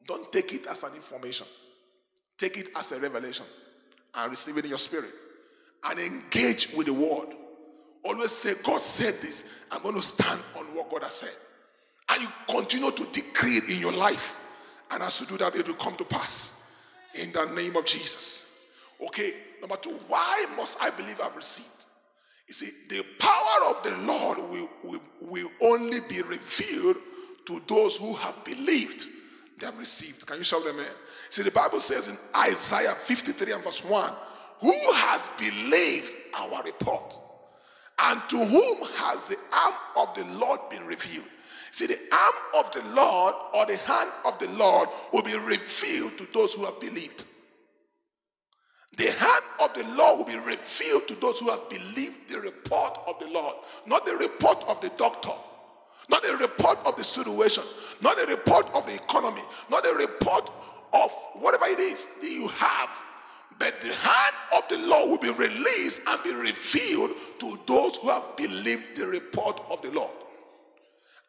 don't 0.06 0.32
take 0.32 0.52
it 0.52 0.66
as 0.66 0.82
an 0.82 0.94
information. 0.94 1.46
Take 2.36 2.56
it 2.56 2.70
as 2.76 2.92
a 2.92 3.00
revelation 3.00 3.46
and 4.14 4.30
receive 4.30 4.56
it 4.58 4.64
in 4.64 4.70
your 4.70 4.78
spirit. 4.78 5.12
And 5.84 5.98
engage 5.98 6.72
with 6.76 6.86
the 6.86 6.92
word. 6.92 7.34
Always 8.04 8.32
say, 8.32 8.54
God 8.62 8.80
said 8.80 9.14
this. 9.20 9.44
I'm 9.70 9.82
going 9.82 9.94
to 9.94 10.02
stand 10.02 10.40
on 10.56 10.64
what 10.74 10.90
God 10.90 11.02
has 11.02 11.14
said. 11.14 11.34
And 12.10 12.22
you 12.22 12.28
continue 12.48 12.90
to 12.90 13.04
decree 13.12 13.56
it 13.56 13.70
in 13.70 13.80
your 13.80 13.92
life. 13.92 14.36
And 14.90 15.02
as 15.02 15.20
you 15.20 15.26
do 15.26 15.36
that, 15.38 15.54
it 15.54 15.66
will 15.66 15.74
come 15.74 15.96
to 15.96 16.04
pass. 16.04 16.62
In 17.20 17.32
the 17.32 17.44
name 17.46 17.76
of 17.76 17.84
Jesus. 17.84 18.54
Okay, 19.06 19.32
number 19.60 19.76
two, 19.76 19.98
why 20.08 20.46
must 20.56 20.82
I 20.82 20.90
believe 20.90 21.20
I've 21.20 21.36
received? 21.36 21.68
You 22.48 22.54
see, 22.54 22.70
the 22.88 23.04
power 23.18 23.70
of 23.70 23.82
the 23.84 23.96
Lord 24.06 24.38
will, 24.38 24.70
will, 24.82 25.02
will 25.20 25.50
only 25.62 25.98
be 26.08 26.22
revealed 26.22 26.96
to 27.46 27.62
those 27.66 27.96
who 27.96 28.14
have 28.14 28.42
believed 28.44 29.06
they 29.58 29.66
have 29.66 29.78
received. 29.78 30.26
Can 30.26 30.38
you 30.38 30.44
shout 30.44 30.62
amen? 30.68 30.86
See, 31.30 31.42
the 31.42 31.50
Bible 31.50 31.80
says 31.80 32.08
in 32.08 32.16
Isaiah 32.36 32.92
53 32.92 33.52
and 33.52 33.64
verse 33.64 33.84
1 33.84 34.12
Who 34.60 34.72
has 34.94 35.28
believed 35.38 36.14
our 36.38 36.62
report? 36.62 37.14
And 38.00 38.20
to 38.28 38.36
whom 38.36 38.78
has 38.94 39.24
the 39.24 39.36
arm 39.52 39.74
of 39.96 40.14
the 40.14 40.24
Lord 40.38 40.60
been 40.70 40.86
revealed? 40.86 41.26
See, 41.70 41.86
the 41.86 41.98
arm 42.12 42.64
of 42.64 42.72
the 42.72 42.82
Lord 42.94 43.34
or 43.52 43.66
the 43.66 43.76
hand 43.76 44.10
of 44.24 44.38
the 44.38 44.48
Lord 44.50 44.88
will 45.12 45.22
be 45.22 45.36
revealed 45.36 46.16
to 46.18 46.26
those 46.32 46.54
who 46.54 46.64
have 46.64 46.80
believed. 46.80 47.24
The 48.96 49.12
hand 49.12 49.44
of 49.60 49.74
the 49.74 49.84
Lord 49.94 50.18
will 50.18 50.24
be 50.24 50.38
revealed 50.38 51.06
to 51.08 51.14
those 51.16 51.40
who 51.40 51.50
have 51.50 51.68
believed 51.68 52.28
the 52.28 52.40
report 52.40 52.98
of 53.06 53.18
the 53.20 53.28
Lord, 53.30 53.54
not 53.86 54.06
the 54.06 54.16
report 54.16 54.64
of 54.66 54.80
the 54.80 54.90
doctor, 54.96 55.32
not 56.08 56.22
the 56.22 56.36
report 56.40 56.78
of 56.84 56.96
the 56.96 57.04
situation, 57.04 57.64
not 58.00 58.16
the 58.16 58.26
report 58.26 58.66
of 58.74 58.86
the 58.86 58.94
economy, 58.94 59.42
not 59.70 59.84
the 59.84 59.94
report 59.94 60.50
of 60.92 61.10
whatever 61.34 61.66
it 61.66 61.80
is 61.80 62.06
that 62.20 62.30
you 62.30 62.48
have. 62.48 62.90
But 63.58 63.80
the 63.80 63.92
hand 63.92 64.34
of 64.56 64.68
the 64.68 64.78
Lord 64.86 65.10
will 65.10 65.18
be 65.18 65.42
released 65.42 66.02
and 66.06 66.22
be 66.22 66.32
revealed 66.32 67.10
to 67.40 67.58
those 67.66 67.96
who 67.96 68.08
have 68.08 68.36
believed 68.36 68.96
the 68.96 69.06
report 69.06 69.60
of 69.68 69.82
the 69.82 69.90
Lord. 69.90 70.12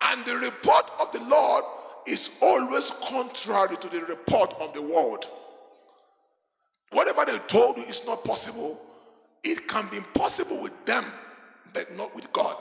And 0.01 0.23
the 0.25 0.35
report 0.35 0.89
of 0.99 1.11
the 1.11 1.23
Lord 1.23 1.63
is 2.07 2.29
always 2.41 2.91
contrary 3.03 3.75
to 3.77 3.89
the 3.89 4.01
report 4.01 4.53
of 4.59 4.73
the 4.73 4.81
world. 4.81 5.27
Whatever 6.91 7.25
they 7.25 7.37
told 7.47 7.77
you 7.77 7.83
is 7.83 8.05
not 8.05 8.23
possible, 8.23 8.79
it 9.43 9.67
can 9.67 9.87
be 9.89 9.97
impossible 9.97 10.61
with 10.61 10.85
them, 10.85 11.05
but 11.73 11.95
not 11.95 12.13
with 12.15 12.31
God. 12.33 12.55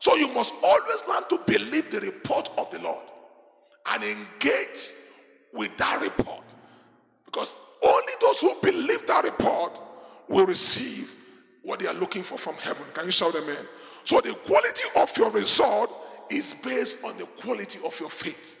So 0.00 0.16
you 0.16 0.28
must 0.28 0.54
always 0.62 1.02
learn 1.08 1.22
to 1.30 1.40
believe 1.46 1.90
the 1.90 2.00
report 2.00 2.50
of 2.56 2.70
the 2.70 2.78
Lord 2.78 3.04
and 3.90 4.02
engage 4.04 4.92
with 5.52 5.76
that 5.78 6.00
report. 6.02 6.44
Because 7.24 7.56
only 7.82 8.12
those 8.20 8.40
who 8.40 8.54
believe 8.62 9.06
that 9.06 9.24
report 9.24 9.78
will 10.28 10.46
receive 10.46 11.14
what 11.62 11.80
they 11.80 11.86
are 11.86 11.94
looking 11.94 12.22
for 12.22 12.38
from 12.38 12.54
heaven. 12.54 12.84
Can 12.94 13.04
you 13.04 13.10
shout 13.10 13.34
amen? 13.34 13.66
So 14.04 14.20
the 14.20 14.34
quality 14.46 14.84
of 14.96 15.16
your 15.18 15.30
result 15.30 15.90
is 16.30 16.54
based 16.64 17.04
on 17.04 17.16
the 17.18 17.26
quality 17.26 17.78
of 17.84 17.98
your 18.00 18.10
faith. 18.10 18.58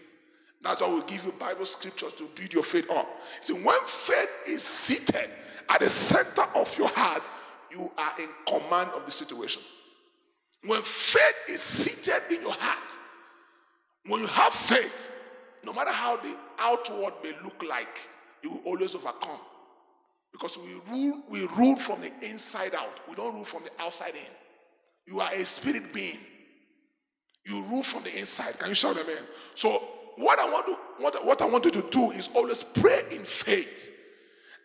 That's 0.60 0.80
why 0.80 0.92
we 0.92 1.02
give 1.02 1.24
you 1.24 1.32
Bible 1.32 1.64
scriptures 1.64 2.12
to 2.14 2.28
build 2.34 2.52
your 2.52 2.62
faith 2.62 2.90
up. 2.90 3.06
See, 3.40 3.54
when 3.54 3.80
faith 3.84 4.30
is 4.46 4.62
seated 4.62 5.30
at 5.68 5.80
the 5.80 5.88
center 5.88 6.44
of 6.54 6.76
your 6.76 6.88
heart, 6.88 7.22
you 7.70 7.90
are 7.96 8.12
in 8.18 8.28
command 8.46 8.90
of 8.96 9.04
the 9.04 9.10
situation. 9.10 9.62
When 10.66 10.82
faith 10.82 11.36
is 11.48 11.60
seated 11.60 12.34
in 12.34 12.42
your 12.42 12.54
heart, 12.54 12.96
when 14.06 14.20
you 14.20 14.26
have 14.26 14.52
faith, 14.52 15.12
no 15.64 15.72
matter 15.72 15.92
how 15.92 16.16
the 16.16 16.36
outward 16.60 17.14
may 17.22 17.32
look 17.44 17.62
like, 17.68 18.08
you 18.42 18.50
will 18.50 18.62
always 18.64 18.94
overcome. 18.94 19.40
Because 20.32 20.58
we 20.58 20.92
rule, 20.92 21.22
we 21.30 21.46
rule 21.56 21.76
from 21.76 22.00
the 22.00 22.12
inside 22.22 22.74
out. 22.74 23.00
We 23.08 23.14
don't 23.14 23.34
rule 23.34 23.44
from 23.44 23.64
the 23.64 23.70
outside 23.82 24.14
in. 24.14 25.12
You 25.12 25.20
are 25.20 25.32
a 25.32 25.44
spirit 25.44 25.92
being. 25.92 26.18
You 27.46 27.64
rule 27.64 27.82
from 27.82 28.02
the 28.04 28.16
inside. 28.18 28.58
Can 28.58 28.68
you 28.68 28.74
shout 28.74 28.96
amen? 28.98 29.24
So 29.54 29.82
what 30.16 30.38
I 30.38 30.50
want 30.50 30.66
to 30.66 30.78
what, 30.98 31.24
what 31.24 31.40
I 31.40 31.46
want 31.46 31.64
you 31.64 31.70
to 31.70 31.82
do 31.90 32.10
is 32.10 32.28
always 32.34 32.62
pray 32.62 33.00
in 33.10 33.24
faith. 33.24 33.90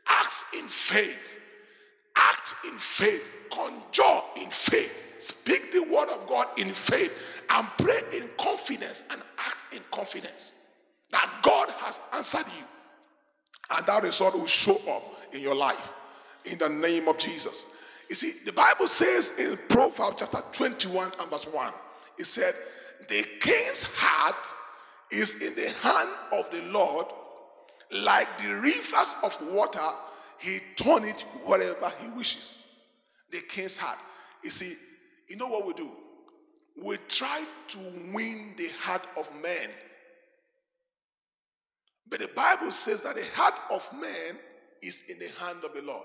Ask 0.09 0.47
in 0.53 0.67
faith. 0.67 1.39
Act 2.17 2.55
in 2.65 2.77
faith. 2.77 3.31
Conjure 3.51 4.21
in 4.41 4.49
faith. 4.49 5.05
Speak 5.19 5.71
the 5.71 5.83
word 5.83 6.09
of 6.09 6.27
God 6.27 6.47
in 6.57 6.69
faith. 6.69 7.17
And 7.49 7.67
pray 7.77 7.99
in 8.13 8.27
confidence 8.37 9.03
and 9.11 9.21
act 9.37 9.73
in 9.73 9.81
confidence 9.91 10.62
that 11.13 11.31
God 11.41 11.69
has 11.77 12.01
answered 12.13 12.45
you. 12.57 12.65
And 13.77 13.85
that 13.85 14.03
result 14.03 14.33
will 14.33 14.45
show 14.47 14.77
up 14.89 15.03
in 15.31 15.41
your 15.41 15.55
life 15.55 15.93
in 16.45 16.57
the 16.57 16.67
name 16.67 17.07
of 17.07 17.17
Jesus. 17.17 17.65
You 18.09 18.15
see, 18.15 18.33
the 18.45 18.51
Bible 18.51 18.87
says 18.87 19.33
in 19.39 19.57
Proverbs 19.69 20.17
chapter 20.17 20.41
21 20.51 21.13
and 21.19 21.29
verse 21.29 21.45
1, 21.45 21.73
it 22.19 22.25
said, 22.25 22.53
The 23.07 23.25
king's 23.39 23.83
heart 23.93 24.53
is 25.11 25.35
in 25.47 25.55
the 25.55 25.69
hand 25.81 26.09
of 26.33 26.51
the 26.51 26.61
Lord, 26.71 27.05
like 27.91 28.27
the 28.39 28.49
rivers 28.49 29.15
of 29.23 29.37
water, 29.53 29.79
he 30.39 30.59
turn 30.75 31.05
it 31.05 31.21
wherever 31.45 31.91
he 31.99 32.09
wishes. 32.09 32.67
The 33.31 33.41
king's 33.41 33.77
heart. 33.77 33.99
You 34.43 34.49
see, 34.49 34.75
you 35.29 35.37
know 35.37 35.47
what 35.47 35.65
we 35.65 35.73
do? 35.73 35.89
We 36.75 36.97
try 37.07 37.45
to 37.69 37.79
win 38.13 38.55
the 38.57 38.69
heart 38.79 39.07
of 39.17 39.31
men 39.41 39.69
but 42.09 42.19
the 42.19 42.27
Bible 42.29 42.71
says 42.71 43.01
that 43.03 43.15
the 43.15 43.27
heart 43.33 43.55
of 43.71 43.89
man 43.99 44.37
is 44.81 45.03
in 45.09 45.19
the 45.19 45.29
hand 45.39 45.63
of 45.63 45.73
the 45.73 45.81
Lord. 45.81 46.03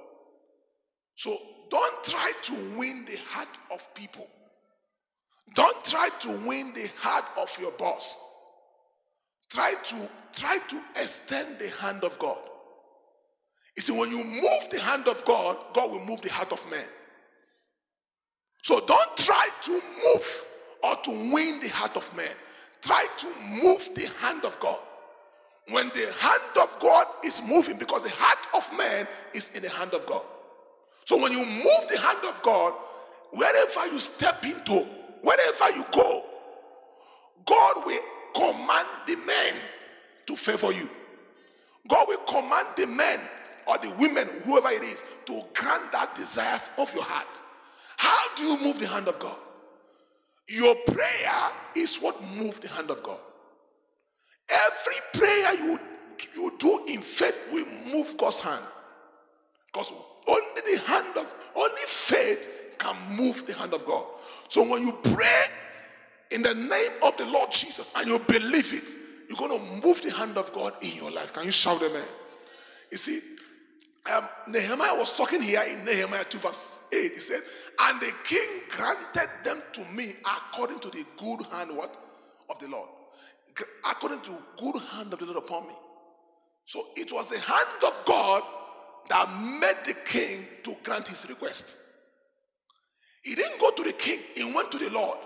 So 1.14 1.36
don't 1.70 2.04
try 2.04 2.32
to 2.42 2.54
win 2.76 3.04
the 3.04 3.18
heart 3.26 3.48
of 3.72 3.92
people. 3.94 4.26
Don't 5.54 5.84
try 5.84 6.08
to 6.20 6.28
win 6.46 6.72
the 6.74 6.88
heart 6.96 7.24
of 7.36 7.56
your 7.60 7.72
boss. 7.72 8.16
Try 9.50 9.74
to 9.82 10.10
try 10.34 10.58
to 10.58 10.82
extend 10.96 11.58
the 11.58 11.70
hand 11.80 12.04
of 12.04 12.18
God. 12.18 12.38
You 13.76 13.82
see, 13.82 13.98
when 13.98 14.10
you 14.10 14.24
move 14.24 14.70
the 14.70 14.80
hand 14.80 15.08
of 15.08 15.24
God, 15.24 15.56
God 15.72 15.90
will 15.90 16.04
move 16.04 16.20
the 16.22 16.30
heart 16.30 16.52
of 16.52 16.70
man. 16.70 16.86
So 18.62 18.80
don't 18.80 19.16
try 19.16 19.48
to 19.62 19.72
move 19.72 20.44
or 20.82 20.96
to 20.96 21.32
win 21.32 21.60
the 21.60 21.68
heart 21.68 21.96
of 21.96 22.14
man. 22.16 22.34
Try 22.82 23.06
to 23.18 23.26
move 23.62 23.88
the 23.94 24.08
hand 24.20 24.44
of 24.44 24.58
God 24.60 24.78
when 25.70 25.88
the 25.88 26.14
hand 26.18 26.42
of 26.62 26.78
God 26.80 27.06
is 27.25 27.42
moving 27.46 27.76
because 27.76 28.04
the 28.04 28.14
heart 28.14 28.46
of 28.54 28.76
man 28.76 29.06
is 29.34 29.54
in 29.54 29.62
the 29.62 29.68
hand 29.68 29.94
of 29.94 30.06
God. 30.06 30.25
So 31.04 31.20
when 31.20 31.32
you 31.32 31.44
move 31.44 31.88
the 31.90 31.98
hand 31.98 32.20
of 32.26 32.42
God, 32.42 32.72
wherever 33.32 33.87
you 33.92 33.98
step 33.98 34.44
into, 34.44 34.87
wherever 35.22 35.70
you 35.76 35.84
go, 35.92 36.25
God 37.44 37.87
will 37.87 38.02
command 38.34 38.88
the 39.06 39.16
men 39.16 39.54
to 40.26 40.37
favor 40.37 40.72
you. 40.72 40.88
God 41.88 42.06
will 42.08 42.18
command 42.18 42.68
the 42.76 42.87
men 42.87 43.20
or 43.66 43.78
the 43.78 43.90
women, 43.98 44.26
whoever 44.44 44.70
it 44.70 44.82
is, 44.82 45.04
to 45.26 45.42
grant 45.54 45.92
that 45.92 46.14
desires 46.14 46.70
of 46.78 46.92
your 46.94 47.04
heart. 47.04 47.42
How 47.96 48.37
do 48.37 48.44
you 48.44 48.58
move 48.58 48.78
the 48.78 48.87
hand 48.87 49.08
of 49.08 49.18
God? 49.18 49.38
Your 50.48 50.75
prayer 50.87 51.50
is 51.76 51.96
what 51.96 52.22
moves 52.22 52.58
the 52.58 52.68
hand 52.68 52.90
of 52.90 53.02
God. 53.02 53.20
Every 54.50 55.20
prayer 55.20 55.54
you, 55.54 55.78
you 56.34 56.52
do 56.58 56.84
in 56.88 57.00
faith 57.00 57.36
will 57.52 57.66
move 57.92 58.16
God's 58.16 58.40
hand. 58.40 58.64
Because 59.66 59.92
only 60.26 60.74
the 60.74 60.82
hand 60.86 61.16
of, 61.16 61.34
only 61.54 61.82
faith 61.86 62.48
can 62.78 62.96
move 63.14 63.46
the 63.46 63.54
hand 63.54 63.74
of 63.74 63.84
God. 63.84 64.04
So 64.48 64.68
when 64.68 64.82
you 64.82 64.92
pray 65.14 65.42
in 66.30 66.42
the 66.42 66.54
name 66.54 66.90
of 67.02 67.16
the 67.16 67.26
Lord 67.26 67.50
Jesus 67.50 67.90
and 67.96 68.06
you 68.06 68.18
believe 68.20 68.72
it, 68.72 68.94
you're 69.28 69.38
going 69.38 69.58
to 69.58 69.86
move 69.86 70.00
the 70.02 70.12
hand 70.12 70.38
of 70.38 70.52
God 70.52 70.74
in 70.82 70.96
your 70.96 71.10
life. 71.10 71.32
Can 71.32 71.44
you 71.44 71.50
shout 71.50 71.82
amen? 71.82 72.04
You 72.90 72.96
see, 72.96 73.20
um, 74.14 74.24
Nehemiah 74.46 74.94
was 74.94 75.12
talking 75.12 75.42
here 75.42 75.62
in 75.70 75.84
Nehemiah 75.84 76.24
2, 76.24 76.38
verse 76.38 76.80
8. 76.92 76.96
He 77.12 77.20
said, 77.20 77.42
And 77.80 78.00
the 78.00 78.12
king 78.24 78.62
granted 78.70 79.28
them 79.44 79.62
to 79.72 79.84
me 79.86 80.14
according 80.24 80.78
to 80.80 80.88
the 80.88 81.04
good 81.18 81.42
hand 81.52 81.76
what? 81.76 81.96
Of 82.48 82.58
the 82.58 82.68
Lord. 82.68 82.88
According 83.90 84.20
to 84.22 84.30
good 84.56 84.80
hand 84.92 85.12
of 85.12 85.18
the 85.18 85.26
Lord 85.26 85.38
upon 85.38 85.66
me. 85.66 85.74
So 86.66 86.84
it 86.96 87.10
was 87.12 87.28
the 87.28 87.38
hand 87.38 87.84
of 87.86 88.02
God 88.04 88.42
that 89.08 89.28
made 89.60 89.86
the 89.86 89.98
king 90.04 90.44
to 90.64 90.76
grant 90.82 91.08
his 91.08 91.26
request. 91.28 91.78
He 93.24 93.34
didn't 93.34 93.58
go 93.60 93.70
to 93.70 93.82
the 93.82 93.92
king, 93.92 94.20
he 94.34 94.52
went 94.52 94.70
to 94.72 94.78
the 94.78 94.90
Lord. 94.90 95.18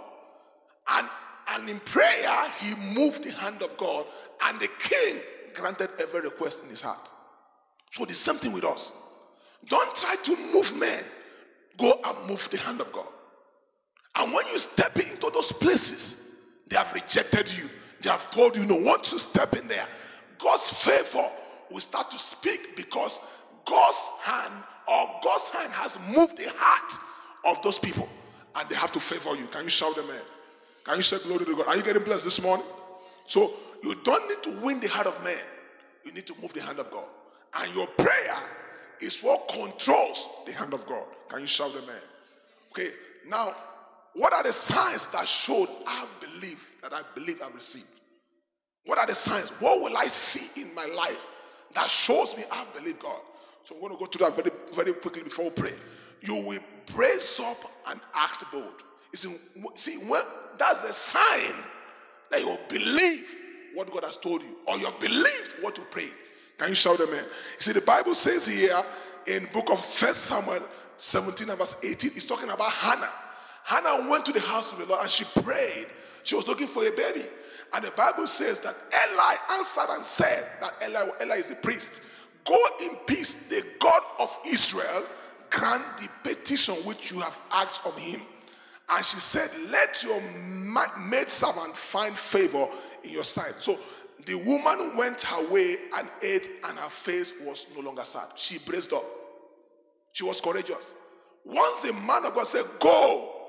And, 0.90 1.08
and 1.48 1.68
in 1.68 1.80
prayer, 1.80 2.50
he 2.58 2.74
moved 2.94 3.24
the 3.24 3.32
hand 3.32 3.62
of 3.62 3.76
God, 3.76 4.06
and 4.44 4.58
the 4.60 4.68
king 4.78 5.20
granted 5.54 5.90
every 6.00 6.20
request 6.20 6.64
in 6.64 6.70
his 6.70 6.80
heart. 6.80 7.10
So 7.92 8.04
the 8.04 8.14
same 8.14 8.36
thing 8.36 8.52
with 8.52 8.64
us. 8.64 8.92
Don't 9.68 9.94
try 9.94 10.16
to 10.16 10.36
move 10.52 10.76
men, 10.76 11.04
go 11.76 11.92
and 12.04 12.28
move 12.28 12.48
the 12.50 12.58
hand 12.58 12.80
of 12.80 12.90
God. 12.92 13.12
And 14.16 14.32
when 14.32 14.46
you 14.46 14.58
step 14.58 14.96
into 14.96 15.30
those 15.30 15.52
places, 15.52 16.36
they 16.68 16.76
have 16.76 16.92
rejected 16.92 17.52
you. 17.56 17.68
They 18.02 18.10
have 18.10 18.30
told 18.30 18.56
you, 18.56 18.66
no, 18.66 18.76
once 18.76 19.12
you 19.12 19.18
step 19.18 19.54
in 19.54 19.66
there, 19.68 19.86
God's 20.38 20.70
favor 20.70 21.30
will 21.70 21.80
start 21.80 22.10
to 22.10 22.18
speak 22.18 22.76
because 22.76 23.20
God's 23.64 24.10
hand 24.22 24.52
or 24.88 25.20
God's 25.22 25.48
hand 25.48 25.72
has 25.72 25.98
moved 26.14 26.36
the 26.36 26.52
heart 26.56 26.92
of 27.46 27.62
those 27.62 27.78
people 27.78 28.08
and 28.56 28.68
they 28.68 28.74
have 28.74 28.92
to 28.92 29.00
favor 29.00 29.36
you. 29.36 29.46
Can 29.46 29.62
you 29.62 29.70
shout 29.70 29.96
amen? 29.96 30.20
Can 30.84 30.96
you 30.96 31.02
say 31.02 31.18
glory 31.18 31.44
to 31.44 31.56
God? 31.56 31.68
Are 31.68 31.76
you 31.76 31.82
getting 31.82 32.02
blessed 32.02 32.24
this 32.24 32.42
morning? 32.42 32.66
So 33.26 33.52
you 33.82 33.94
don't 34.02 34.28
need 34.28 34.52
to 34.52 34.64
win 34.64 34.80
the 34.80 34.88
heart 34.88 35.06
of 35.06 35.22
man. 35.22 35.36
You 36.04 36.12
need 36.12 36.26
to 36.26 36.34
move 36.42 36.52
the 36.52 36.62
hand 36.62 36.80
of 36.80 36.90
God. 36.90 37.06
And 37.60 37.74
your 37.74 37.86
prayer 37.86 38.36
is 39.00 39.20
what 39.20 39.48
controls 39.48 40.28
the 40.46 40.52
hand 40.52 40.74
of 40.74 40.84
God. 40.86 41.04
Can 41.28 41.40
you 41.40 41.46
shout 41.46 41.70
amen? 41.70 42.02
Okay, 42.72 42.88
now 43.28 43.54
what 44.14 44.32
are 44.34 44.42
the 44.42 44.52
signs 44.52 45.06
that 45.08 45.26
showed 45.26 45.68
I 45.86 46.06
believe 46.20 46.68
that 46.82 46.92
I 46.92 47.02
believe 47.14 47.40
I 47.42 47.48
received? 47.50 47.86
What 48.84 48.98
are 48.98 49.06
the 49.06 49.14
signs? 49.14 49.50
What 49.60 49.80
will 49.80 49.96
I 49.96 50.06
see 50.06 50.60
in 50.60 50.74
my 50.74 50.86
life 50.86 51.26
that 51.74 51.88
shows 51.88 52.36
me 52.36 52.44
I 52.50 52.66
believe 52.74 52.98
God? 52.98 53.20
So 53.64 53.74
I'm 53.76 53.80
going 53.80 53.92
to 53.92 53.98
go 53.98 54.06
through 54.06 54.26
that 54.26 54.36
very, 54.36 54.50
very 54.74 54.92
quickly 54.98 55.22
before 55.22 55.46
we 55.46 55.50
pray. 55.52 55.74
You 56.20 56.36
will 56.36 56.60
brace 56.94 57.40
up 57.40 57.64
and 57.86 58.00
act 58.14 58.44
bold. 58.52 58.82
See, 59.14 59.34
see 59.74 59.96
when, 59.98 60.22
that's 60.58 60.84
a 60.84 60.92
sign 60.92 61.54
that 62.30 62.40
you 62.40 62.56
believe 62.68 63.36
what 63.74 63.90
God 63.90 64.04
has 64.04 64.16
told 64.16 64.42
you, 64.42 64.58
or 64.66 64.76
you 64.78 64.88
believed 65.00 65.54
what 65.60 65.78
you 65.78 65.84
prayed. 65.84 66.12
Can 66.58 66.68
you 66.68 66.74
shout 66.74 67.00
amen? 67.00 67.24
See, 67.58 67.72
the 67.72 67.80
Bible 67.80 68.14
says 68.14 68.46
here 68.46 68.82
in 69.26 69.48
book 69.52 69.70
of 69.70 69.82
First 69.82 70.24
Samuel 70.24 70.62
17 70.96 71.48
and 71.48 71.58
verse 71.58 71.76
18, 71.82 72.10
it's 72.14 72.24
talking 72.24 72.50
about 72.50 72.70
Hannah. 72.70 73.08
Hannah 73.64 74.08
went 74.08 74.26
to 74.26 74.32
the 74.32 74.40
house 74.40 74.72
of 74.72 74.78
the 74.78 74.86
Lord 74.86 75.02
and 75.02 75.10
she 75.10 75.24
prayed. 75.42 75.86
She 76.24 76.34
was 76.34 76.46
looking 76.46 76.66
for 76.66 76.84
a 76.86 76.90
baby. 76.90 77.24
And 77.74 77.84
the 77.84 77.90
Bible 77.92 78.26
says 78.26 78.60
that 78.60 78.76
Eli 78.92 79.34
answered 79.58 79.86
and 79.90 80.04
said 80.04 80.46
that 80.60 80.74
Eli, 80.86 81.08
Eli 81.22 81.36
is 81.36 81.50
a 81.50 81.54
priest. 81.54 82.02
Go 82.44 82.58
in 82.82 82.96
peace. 83.06 83.46
The 83.46 83.64
God 83.78 84.02
of 84.18 84.36
Israel 84.46 85.04
grant 85.50 85.82
the 85.98 86.08
petition 86.22 86.74
which 86.84 87.10
you 87.10 87.20
have 87.20 87.38
asked 87.52 87.86
of 87.86 87.96
him. 87.98 88.20
And 88.90 89.04
she 89.04 89.18
said, 89.18 89.50
Let 89.70 90.02
your 90.02 90.20
maid 90.98 91.28
servant 91.30 91.76
find 91.76 92.16
favor 92.16 92.68
in 93.04 93.10
your 93.10 93.24
sight. 93.24 93.54
So 93.58 93.78
the 94.26 94.36
woman 94.36 94.96
went 94.96 95.22
her 95.22 95.48
way 95.50 95.76
and 95.96 96.08
ate, 96.22 96.50
and 96.64 96.78
her 96.78 96.90
face 96.90 97.32
was 97.42 97.66
no 97.74 97.82
longer 97.82 98.04
sad. 98.04 98.26
She 98.36 98.58
braced 98.58 98.92
up. 98.92 99.04
She 100.12 100.24
was 100.24 100.40
courageous. 100.40 100.94
Once 101.44 101.80
the 101.80 101.92
man 101.94 102.26
of 102.26 102.34
God 102.34 102.46
said, 102.46 102.64
Go, 102.78 103.41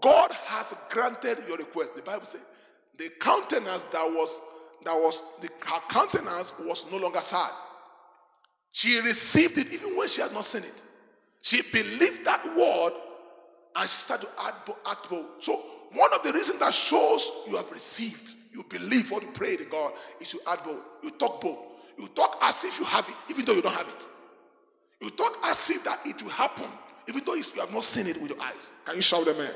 God 0.00 0.32
has 0.32 0.74
granted 0.90 1.38
your 1.46 1.56
request. 1.56 1.96
The 1.96 2.02
Bible 2.02 2.24
says 2.24 2.44
the 2.96 3.08
countenance 3.20 3.84
that 3.84 4.04
was 4.04 4.40
that 4.84 4.94
was 4.94 5.22
the, 5.40 5.48
her 5.66 5.80
countenance 5.88 6.52
was 6.60 6.86
no 6.90 6.98
longer 6.98 7.20
sad. 7.20 7.50
She 8.72 9.00
received 9.00 9.58
it 9.58 9.72
even 9.72 9.96
when 9.96 10.08
she 10.08 10.22
had 10.22 10.32
not 10.32 10.44
seen 10.44 10.62
it. 10.62 10.82
She 11.42 11.62
believed 11.72 12.24
that 12.24 12.44
word 12.56 12.92
and 13.76 13.88
she 13.88 13.96
started 13.96 14.26
to 14.26 14.44
act, 14.44 14.70
act 14.88 15.10
bold. 15.10 15.26
So, 15.40 15.56
one 15.92 16.12
of 16.12 16.22
the 16.22 16.32
reasons 16.32 16.60
that 16.60 16.74
shows 16.74 17.30
you 17.48 17.56
have 17.56 17.70
received, 17.72 18.34
you 18.52 18.62
believe 18.68 19.10
what 19.10 19.22
you 19.22 19.30
pray 19.32 19.56
to 19.56 19.64
God, 19.64 19.92
is 20.20 20.32
you 20.32 20.40
act 20.46 20.64
bold. 20.64 20.82
You 21.02 21.10
talk 21.12 21.40
bold. 21.40 21.58
You 21.96 22.06
talk 22.08 22.38
as 22.42 22.64
if 22.64 22.78
you 22.78 22.84
have 22.84 23.08
it, 23.08 23.16
even 23.30 23.44
though 23.44 23.54
you 23.54 23.62
don't 23.62 23.74
have 23.74 23.88
it. 23.88 24.08
You 25.00 25.10
talk 25.10 25.38
as 25.44 25.70
if 25.70 25.84
that 25.84 26.00
it 26.04 26.22
will 26.22 26.30
happen, 26.30 26.66
even 27.08 27.24
though 27.24 27.34
you 27.34 27.44
have 27.58 27.72
not 27.72 27.84
seen 27.84 28.06
it 28.06 28.20
with 28.20 28.30
your 28.30 28.42
eyes. 28.42 28.72
Can 28.84 28.96
you 28.96 29.02
shout 29.02 29.26
amen? 29.26 29.50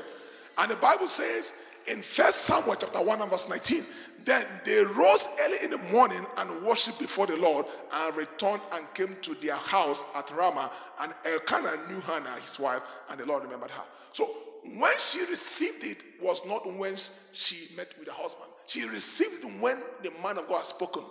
And 0.57 0.71
the 0.71 0.75
Bible 0.77 1.07
says 1.07 1.53
in 1.87 2.01
First 2.01 2.41
Samuel 2.41 2.75
chapter 2.75 3.03
1 3.03 3.21
and 3.21 3.31
verse 3.31 3.49
19, 3.49 3.83
then 4.25 4.45
they 4.63 4.83
rose 4.95 5.27
early 5.41 5.57
in 5.63 5.71
the 5.71 5.77
morning 5.91 6.25
and 6.37 6.63
worshipped 6.63 6.99
before 6.99 7.27
the 7.27 7.35
Lord 7.35 7.65
and 7.91 8.15
returned 8.15 8.61
and 8.73 8.85
came 8.93 9.17
to 9.21 9.35
their 9.35 9.55
house 9.55 10.05
at 10.15 10.31
Ramah. 10.31 10.71
And 11.01 11.13
Elkanah 11.25 11.89
knew 11.89 11.99
Hannah, 12.01 12.31
his 12.39 12.57
wife, 12.57 12.81
and 13.09 13.19
the 13.19 13.25
Lord 13.25 13.43
remembered 13.43 13.71
her. 13.71 13.83
So 14.13 14.29
when 14.63 14.97
she 14.97 15.19
received 15.25 15.83
it 15.83 16.03
was 16.21 16.45
not 16.45 16.71
when 16.77 16.95
she 17.33 17.75
met 17.75 17.93
with 17.99 18.07
her 18.07 18.13
husband. 18.13 18.49
She 18.67 18.87
received 18.87 19.43
it 19.43 19.61
when 19.61 19.77
the 20.03 20.11
man 20.23 20.37
of 20.37 20.47
God 20.47 20.57
had 20.57 20.65
spoken. 20.67 21.03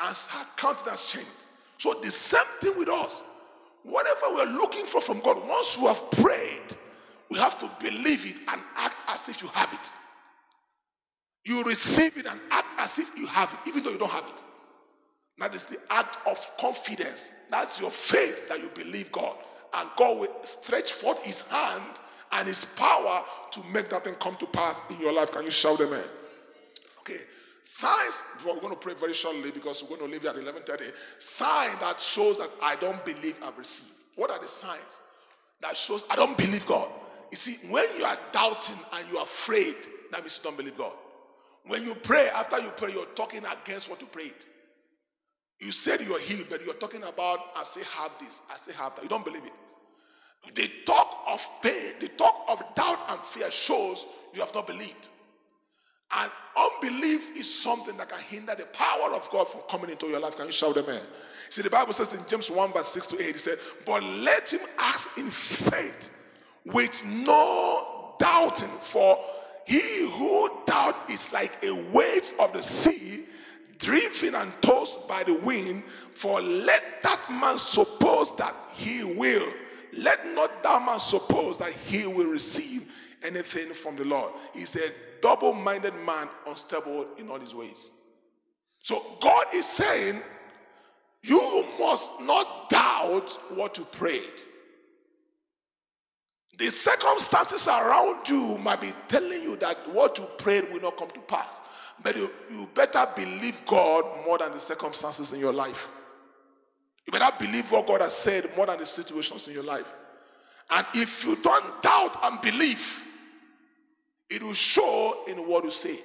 And 0.00 0.16
her 0.16 0.46
countenance 0.56 1.12
changed. 1.12 1.28
So 1.78 1.94
the 1.94 2.10
same 2.10 2.46
thing 2.60 2.78
with 2.78 2.88
us. 2.88 3.24
Whatever 3.82 4.20
we're 4.34 4.52
looking 4.58 4.84
for 4.84 5.00
from 5.00 5.20
God, 5.20 5.38
once 5.48 5.76
you 5.78 5.88
have 5.88 6.10
prayed, 6.12 6.77
we 7.30 7.38
have 7.38 7.58
to 7.58 7.70
believe 7.80 8.24
it 8.26 8.36
and 8.48 8.60
act 8.76 8.96
as 9.08 9.28
if 9.28 9.42
you 9.42 9.48
have 9.48 9.72
it. 9.72 9.92
You 11.44 11.62
receive 11.64 12.16
it 12.16 12.26
and 12.26 12.40
act 12.50 12.66
as 12.78 12.98
if 12.98 13.16
you 13.16 13.26
have 13.26 13.52
it, 13.52 13.68
even 13.68 13.84
though 13.84 13.90
you 13.90 13.98
don't 13.98 14.10
have 14.10 14.26
it. 14.26 14.42
That 15.38 15.54
is 15.54 15.64
the 15.64 15.78
act 15.90 16.18
of 16.26 16.38
confidence. 16.58 17.30
That's 17.50 17.80
your 17.80 17.90
faith 17.90 18.48
that 18.48 18.60
you 18.60 18.68
believe 18.70 19.12
God. 19.12 19.36
And 19.74 19.88
God 19.96 20.20
will 20.20 20.44
stretch 20.44 20.92
forth 20.92 21.24
his 21.24 21.42
hand 21.42 22.00
and 22.32 22.46
his 22.46 22.64
power 22.64 23.22
to 23.52 23.62
make 23.72 23.88
that 23.90 24.04
thing 24.04 24.14
come 24.14 24.34
to 24.36 24.46
pass 24.46 24.84
in 24.90 25.00
your 25.00 25.12
life. 25.12 25.30
Can 25.30 25.44
you 25.44 25.50
shout 25.50 25.80
amen? 25.80 26.04
Okay. 27.00 27.18
Signs, 27.62 28.24
we're 28.44 28.58
going 28.60 28.72
to 28.72 28.78
pray 28.78 28.94
very 28.94 29.12
shortly 29.12 29.50
because 29.50 29.82
we're 29.82 29.96
going 29.96 30.00
to 30.00 30.06
leave 30.06 30.22
here 30.22 30.30
at 30.30 30.36
11.30. 30.36 30.90
Sign 31.18 31.78
that 31.80 32.00
shows 32.00 32.38
that 32.38 32.50
I 32.62 32.76
don't 32.76 33.04
believe 33.04 33.38
I've 33.44 33.58
received. 33.58 33.92
What 34.16 34.30
are 34.30 34.40
the 34.40 34.48
signs 34.48 35.02
that 35.60 35.76
shows 35.76 36.04
I 36.10 36.16
don't 36.16 36.36
believe 36.36 36.66
God? 36.66 36.90
You 37.30 37.36
see, 37.36 37.68
when 37.68 37.84
you 37.98 38.04
are 38.04 38.18
doubting 38.32 38.76
and 38.94 39.06
you're 39.10 39.22
afraid, 39.22 39.74
that 40.10 40.20
means 40.20 40.38
you 40.38 40.44
don't 40.44 40.56
believe 40.56 40.76
God. 40.76 40.94
When 41.66 41.82
you 41.84 41.94
pray, 41.94 42.28
after 42.34 42.58
you 42.58 42.70
pray, 42.70 42.92
you're 42.92 43.04
talking 43.06 43.42
against 43.44 43.90
what 43.90 44.00
you 44.00 44.06
prayed. 44.06 44.34
You 45.60 45.70
said 45.70 46.00
you're 46.00 46.20
healed, 46.20 46.46
but 46.48 46.64
you're 46.64 46.74
talking 46.74 47.02
about, 47.02 47.40
I 47.56 47.64
say 47.64 47.82
have 47.96 48.12
this, 48.18 48.40
I 48.50 48.56
say 48.56 48.72
have 48.72 48.94
that. 48.94 49.02
You 49.02 49.08
don't 49.08 49.24
believe 49.24 49.44
it. 49.44 49.52
The 50.54 50.70
talk 50.86 51.24
of 51.26 51.46
pain, 51.62 51.94
the 52.00 52.08
talk 52.08 52.46
of 52.48 52.62
doubt 52.74 53.10
and 53.10 53.20
fear 53.20 53.50
shows 53.50 54.06
you 54.32 54.40
have 54.40 54.54
not 54.54 54.66
believed. 54.66 55.08
And 56.16 56.30
unbelief 56.56 57.36
is 57.36 57.52
something 57.52 57.96
that 57.98 58.08
can 58.08 58.20
hinder 58.20 58.54
the 58.54 58.64
power 58.66 59.12
of 59.12 59.28
God 59.30 59.46
from 59.48 59.60
coming 59.68 59.90
into 59.90 60.06
your 60.06 60.20
life. 60.20 60.36
Can 60.36 60.46
you 60.46 60.52
shout 60.52 60.76
amen? 60.76 61.02
See, 61.50 61.62
the 61.62 61.70
Bible 61.70 61.92
says 61.92 62.14
in 62.14 62.26
James 62.28 62.50
1, 62.50 62.72
verse 62.72 62.88
6 62.88 63.06
to 63.08 63.22
8, 63.22 63.28
it 63.28 63.38
said, 63.38 63.58
But 63.84 64.02
let 64.02 64.50
him 64.52 64.60
ask 64.78 65.18
in 65.18 65.28
faith 65.28 66.14
with 66.72 67.04
no 67.04 68.14
doubting, 68.18 68.68
for 68.68 69.18
he 69.66 70.08
who 70.12 70.50
doubt 70.66 71.10
is 71.10 71.32
like 71.32 71.52
a 71.62 71.72
wave 71.92 72.32
of 72.40 72.52
the 72.52 72.62
sea, 72.62 73.24
driven 73.78 74.34
and 74.34 74.52
tossed 74.62 75.06
by 75.08 75.22
the 75.24 75.34
wind. 75.34 75.82
For 76.14 76.40
let 76.40 77.02
that 77.02 77.20
man 77.30 77.58
suppose 77.58 78.34
that 78.36 78.54
he 78.72 79.04
will. 79.04 79.48
Let 79.98 80.26
not 80.34 80.62
that 80.62 80.84
man 80.84 81.00
suppose 81.00 81.58
that 81.58 81.72
he 81.72 82.06
will 82.06 82.30
receive 82.30 82.90
anything 83.22 83.72
from 83.72 83.96
the 83.96 84.04
Lord. 84.04 84.32
He's 84.54 84.76
a 84.76 84.90
double 85.20 85.52
minded 85.52 85.94
man, 86.04 86.28
unstable 86.46 87.06
in 87.18 87.28
all 87.28 87.40
his 87.40 87.54
ways. 87.54 87.90
So 88.80 89.16
God 89.20 89.44
is 89.54 89.66
saying 89.66 90.22
You 91.22 91.64
must 91.78 92.20
not 92.20 92.70
doubt 92.70 93.30
what 93.54 93.76
you 93.78 93.84
prayed. 93.84 94.42
The 96.58 96.70
circumstances 96.70 97.68
around 97.68 98.28
you 98.28 98.58
might 98.58 98.80
be 98.80 98.92
telling 99.06 99.42
you 99.42 99.56
that 99.56 99.78
what 99.92 100.18
you 100.18 100.24
prayed 100.38 100.70
will 100.72 100.80
not 100.80 100.96
come 100.96 101.10
to 101.10 101.20
pass. 101.20 101.62
But 102.02 102.16
you, 102.16 102.28
you 102.50 102.68
better 102.74 103.06
believe 103.14 103.64
God 103.64 104.04
more 104.26 104.38
than 104.38 104.50
the 104.50 104.58
circumstances 104.58 105.32
in 105.32 105.38
your 105.38 105.52
life. 105.52 105.88
You 107.06 107.12
better 107.12 107.34
believe 107.38 107.70
what 107.70 107.86
God 107.86 108.02
has 108.02 108.14
said 108.14 108.50
more 108.56 108.66
than 108.66 108.80
the 108.80 108.86
situations 108.86 109.46
in 109.46 109.54
your 109.54 109.62
life. 109.62 109.92
And 110.70 110.84
if 110.94 111.24
you 111.24 111.36
don't 111.36 111.82
doubt 111.82 112.16
and 112.24 112.40
believe, 112.40 113.04
it 114.28 114.42
will 114.42 114.52
show 114.52 115.24
in 115.28 115.38
what 115.48 115.64
you 115.64 115.70
say. 115.70 115.98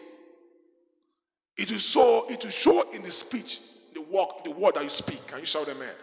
It 1.58 1.70
will 1.70 1.80
show, 1.80 2.26
it 2.30 2.44
will 2.44 2.52
show 2.52 2.92
in 2.92 3.02
the 3.02 3.12
speech, 3.12 3.60
the 3.94 4.02
work, 4.02 4.44
the 4.44 4.52
word 4.52 4.76
that 4.76 4.84
you 4.84 4.90
speak. 4.90 5.26
Can 5.28 5.40
you 5.40 5.46
shout 5.46 5.68
amen? 5.68 5.96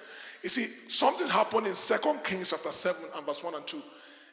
You 0.43 0.49
see, 0.49 0.67
something 0.89 1.29
happened 1.29 1.69
in 1.69 1.75
Second 1.75 2.25
Kings 2.25 2.51
chapter 2.51 2.73
7 2.73 3.01
and 3.15 3.27
verse 3.27 3.45
1 3.45 3.55
and 3.55 3.67
2. 3.67 3.83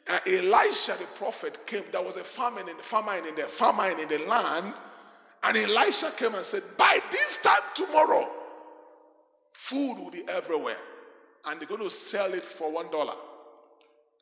Uh, 0.08 0.18
Elisha 0.26 0.92
the 0.98 1.06
prophet 1.16 1.66
came. 1.66 1.82
There 1.92 2.02
was 2.02 2.16
a 2.16 2.24
famine 2.24 2.68
in, 2.68 2.76
famine 2.76 3.26
in 3.26 3.34
the 3.34 3.42
famine 3.42 3.98
in 4.00 4.08
the 4.08 4.18
land, 4.26 4.72
and 5.44 5.56
Elisha 5.56 6.10
came 6.16 6.34
and 6.34 6.44
said, 6.44 6.62
By 6.76 6.98
this 7.10 7.38
time 7.42 7.60
tomorrow, 7.74 8.30
food 9.52 9.96
will 9.98 10.10
be 10.10 10.22
everywhere, 10.28 10.78
and 11.46 11.60
they're 11.60 11.68
going 11.68 11.82
to 11.82 11.90
sell 11.90 12.32
it 12.32 12.44
for 12.44 12.72
one 12.72 12.90
dollar." 12.90 13.14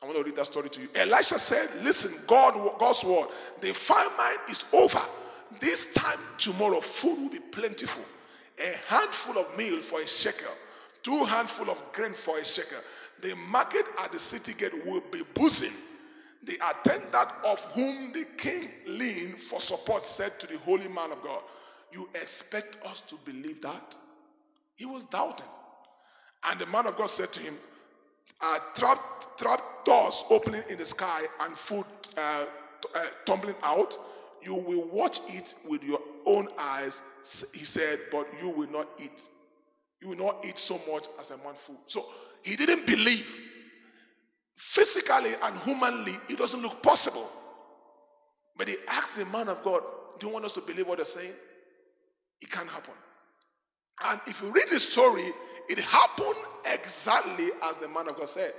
I 0.02 0.06
want 0.06 0.18
to 0.18 0.24
read 0.24 0.36
that 0.36 0.46
story 0.46 0.68
to 0.68 0.80
you. 0.82 0.88
Elisha 0.94 1.38
said, 1.38 1.68
Listen, 1.82 2.12
God, 2.26 2.54
God's 2.78 3.02
word, 3.02 3.28
the 3.60 3.72
famine 3.72 4.38
is 4.48 4.64
over. 4.72 5.00
This 5.58 5.92
time 5.94 6.18
tomorrow, 6.36 6.80
food 6.80 7.18
will 7.18 7.30
be 7.30 7.40
plentiful. 7.40 8.04
A 8.58 8.92
handful 8.94 9.38
of 9.38 9.56
meal 9.56 9.80
for 9.80 10.00
a 10.00 10.06
shekel, 10.06 10.52
two 11.02 11.24
handful 11.24 11.70
of 11.70 11.82
grain 11.92 12.12
for 12.12 12.38
a 12.38 12.44
shekel. 12.44 12.78
The 13.22 13.34
market 13.50 13.86
at 14.02 14.12
the 14.12 14.18
city 14.18 14.52
gate 14.52 14.84
will 14.86 15.02
be 15.10 15.22
boozing. 15.34 15.72
The 16.44 16.58
attendant 16.70 17.28
of 17.44 17.64
whom 17.72 18.12
the 18.12 18.24
king 18.36 18.68
leaned 18.86 19.36
for 19.36 19.60
support 19.60 20.02
said 20.02 20.38
to 20.40 20.46
the 20.46 20.58
holy 20.58 20.88
man 20.88 21.10
of 21.12 21.22
God, 21.22 21.42
You 21.92 22.08
expect 22.14 22.84
us 22.86 23.00
to 23.02 23.16
believe 23.24 23.62
that? 23.62 23.96
He 24.76 24.84
was 24.86 25.06
doubting. 25.06 25.46
And 26.48 26.60
the 26.60 26.66
man 26.66 26.86
of 26.86 26.96
God 26.96 27.08
said 27.08 27.32
to 27.32 27.40
him, 27.40 27.56
uh, 28.42 28.58
trap, 28.74 28.98
trap 29.38 29.60
doors 29.84 30.24
opening 30.30 30.62
in 30.68 30.78
the 30.78 30.84
sky 30.84 31.22
and 31.42 31.56
food 31.56 31.84
uh, 32.16 32.44
uh, 32.94 33.04
tumbling 33.24 33.54
out, 33.64 33.98
you 34.42 34.54
will 34.54 34.86
watch 34.88 35.20
it 35.28 35.54
with 35.66 35.82
your 35.82 36.00
own 36.26 36.48
eyes. 36.58 37.02
He 37.54 37.64
said, 37.64 37.98
but 38.12 38.28
you 38.40 38.50
will 38.50 38.70
not 38.70 38.88
eat. 39.02 39.26
You 40.00 40.10
will 40.10 40.18
not 40.18 40.44
eat 40.46 40.58
so 40.58 40.80
much 40.92 41.06
as 41.18 41.30
a 41.30 41.38
man 41.38 41.54
food. 41.54 41.78
So 41.86 42.06
he 42.46 42.54
didn't 42.54 42.86
believe. 42.86 43.42
Physically 44.54 45.32
and 45.42 45.58
humanly, 45.58 46.12
it 46.28 46.38
doesn't 46.38 46.62
look 46.62 46.80
possible. 46.80 47.28
But 48.56 48.68
he 48.68 48.76
asked 48.88 49.18
the 49.18 49.26
man 49.26 49.48
of 49.48 49.62
God, 49.64 49.82
Do 50.20 50.28
you 50.28 50.32
want 50.32 50.44
us 50.44 50.52
to 50.52 50.60
believe 50.60 50.86
what 50.86 50.98
they're 50.98 51.04
saying? 51.04 51.32
It 52.40 52.50
can't 52.50 52.68
happen. 52.68 52.94
And 54.04 54.20
if 54.26 54.40
you 54.40 54.52
read 54.52 54.66
the 54.70 54.78
story, 54.78 55.24
it 55.68 55.80
happened 55.80 56.36
exactly 56.72 57.48
as 57.64 57.78
the 57.78 57.88
man 57.88 58.08
of 58.08 58.16
God 58.16 58.28
said. 58.28 58.52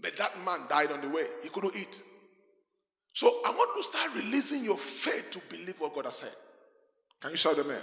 But 0.00 0.16
that 0.18 0.32
man 0.44 0.60
died 0.68 0.92
on 0.92 1.00
the 1.00 1.08
way. 1.08 1.24
He 1.42 1.48
couldn't 1.48 1.76
eat. 1.76 2.02
So 3.12 3.40
I 3.46 3.50
want 3.50 3.76
to 3.76 3.82
start 3.82 4.14
releasing 4.16 4.62
your 4.62 4.76
faith 4.76 5.30
to 5.30 5.40
believe 5.48 5.80
what 5.80 5.94
God 5.94 6.04
has 6.04 6.16
said. 6.16 6.34
Can 7.20 7.30
you 7.30 7.36
shout 7.36 7.58
amen? 7.58 7.80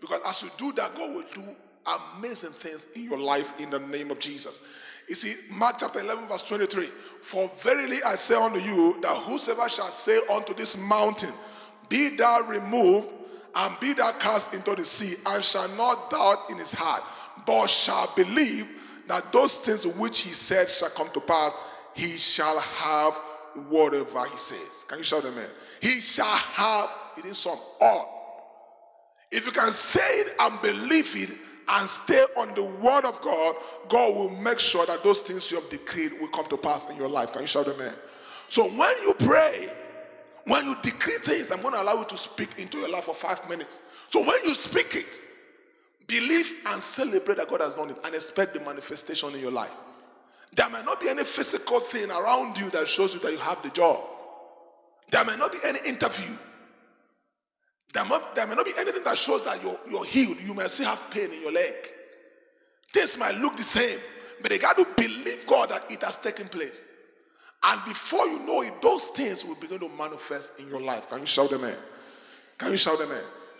Because 0.00 0.20
as 0.26 0.42
you 0.42 0.50
do 0.58 0.72
that, 0.72 0.94
God 0.94 1.14
will 1.14 1.24
do 1.32 1.42
amazing 1.86 2.50
things 2.50 2.88
in 2.94 3.04
your 3.04 3.18
life 3.18 3.60
in 3.60 3.70
the 3.70 3.78
name 3.78 4.10
of 4.10 4.18
Jesus. 4.18 4.60
You 5.08 5.14
see, 5.14 5.34
Mark 5.54 5.76
chapter 5.78 6.00
11, 6.00 6.26
verse 6.28 6.42
23 6.42 6.86
For 7.20 7.50
verily 7.58 7.98
I 8.06 8.14
say 8.14 8.34
unto 8.34 8.58
you, 8.58 8.98
that 9.02 9.16
whosoever 9.16 9.68
shall 9.68 9.86
say 9.86 10.18
unto 10.32 10.54
this 10.54 10.78
mountain, 10.78 11.32
Be 11.88 12.16
thou 12.16 12.46
removed, 12.48 13.08
and 13.54 13.74
be 13.80 13.92
thou 13.92 14.12
cast 14.12 14.54
into 14.54 14.74
the 14.74 14.84
sea, 14.84 15.14
and 15.26 15.44
shall 15.44 15.68
not 15.76 16.10
doubt 16.10 16.50
in 16.50 16.58
his 16.58 16.72
heart, 16.72 17.02
but 17.46 17.66
shall 17.68 18.12
believe 18.16 18.66
that 19.06 19.32
those 19.32 19.58
things 19.58 19.86
which 19.86 20.20
he 20.20 20.32
said 20.32 20.70
shall 20.70 20.90
come 20.90 21.10
to 21.10 21.20
pass, 21.20 21.54
he 21.94 22.16
shall 22.16 22.58
have 22.58 23.14
whatever 23.68 24.24
he 24.26 24.36
says. 24.36 24.84
Can 24.88 24.98
you 24.98 25.04
shout 25.04 25.24
amen? 25.24 25.48
He 25.80 26.00
shall 26.00 26.24
have, 26.26 26.88
it 27.18 27.24
is 27.26 27.38
some 27.38 27.58
all. 27.80 28.14
If 29.30 29.46
you 29.46 29.52
can 29.52 29.70
say 29.70 30.00
it 30.00 30.34
and 30.40 30.60
believe 30.62 31.12
it 31.16 31.36
and 31.68 31.88
stay 31.88 32.24
on 32.36 32.54
the 32.54 32.64
word 32.64 33.04
of 33.04 33.20
God, 33.20 33.56
God 33.88 34.14
will 34.14 34.30
make 34.30 34.58
sure 34.58 34.86
that 34.86 35.02
those 35.02 35.20
things 35.20 35.50
you 35.50 35.60
have 35.60 35.70
decreed 35.70 36.12
will 36.20 36.28
come 36.28 36.46
to 36.46 36.56
pass 36.56 36.88
in 36.90 36.96
your 36.96 37.08
life. 37.08 37.32
Can 37.32 37.42
you 37.42 37.46
shout 37.46 37.68
amen? 37.68 37.94
So 38.48 38.64
when 38.68 38.94
you 39.02 39.14
pray, 39.20 39.68
when 40.46 40.64
you 40.66 40.76
decree 40.82 41.18
things, 41.22 41.50
I'm 41.50 41.62
going 41.62 41.74
to 41.74 41.82
allow 41.82 41.98
you 41.98 42.04
to 42.04 42.16
speak 42.16 42.58
into 42.58 42.78
your 42.78 42.90
life 42.90 43.04
for 43.04 43.14
five 43.14 43.48
minutes. 43.48 43.82
So 44.10 44.20
when 44.20 44.36
you 44.44 44.54
speak 44.54 44.94
it, 44.94 45.20
Believe 46.06 46.52
and 46.66 46.82
celebrate 46.82 47.38
that 47.38 47.48
God 47.48 47.62
has 47.62 47.74
done 47.74 47.90
it 47.90 47.96
and 48.04 48.14
expect 48.14 48.54
the 48.54 48.60
manifestation 48.60 49.32
in 49.34 49.40
your 49.40 49.50
life. 49.50 49.74
There 50.54 50.68
may 50.70 50.82
not 50.82 51.00
be 51.00 51.08
any 51.08 51.24
physical 51.24 51.80
thing 51.80 52.10
around 52.10 52.58
you 52.58 52.70
that 52.70 52.86
shows 52.86 53.14
you 53.14 53.20
that 53.20 53.32
you 53.32 53.38
have 53.38 53.62
the 53.62 53.70
job. 53.70 54.04
There 55.10 55.24
may 55.24 55.36
not 55.36 55.52
be 55.52 55.58
any 55.64 55.78
interview. 55.86 56.36
There 57.94 58.04
may, 58.04 58.18
there 58.34 58.46
may 58.46 58.54
not 58.56 58.66
be 58.66 58.72
anything 58.78 59.04
that 59.04 59.16
shows 59.16 59.44
that 59.44 59.62
you're, 59.62 59.78
you're 59.88 60.04
healed. 60.04 60.40
You 60.40 60.52
may 60.52 60.66
still 60.66 60.86
have 60.86 61.10
pain 61.10 61.32
in 61.32 61.40
your 61.40 61.52
leg. 61.52 61.74
Things 62.92 63.16
might 63.16 63.36
look 63.36 63.56
the 63.56 63.62
same, 63.62 63.98
but 64.42 64.50
they 64.50 64.58
got 64.58 64.76
to 64.76 64.86
believe 64.96 65.46
God 65.46 65.70
that 65.70 65.90
it 65.90 66.02
has 66.02 66.16
taken 66.16 66.48
place. 66.48 66.86
And 67.62 67.84
before 67.84 68.26
you 68.26 68.40
know 68.40 68.62
it, 68.62 68.82
those 68.82 69.06
things 69.06 69.44
will 69.44 69.54
begin 69.54 69.78
to 69.80 69.88
manifest 69.88 70.58
in 70.60 70.68
your 70.68 70.80
life. 70.80 71.08
Can 71.08 71.20
you 71.20 71.26
shout 71.26 71.52
in? 71.52 71.74
Can 72.58 72.70
you 72.70 72.76
shout 72.76 73.00
in? 73.00 73.08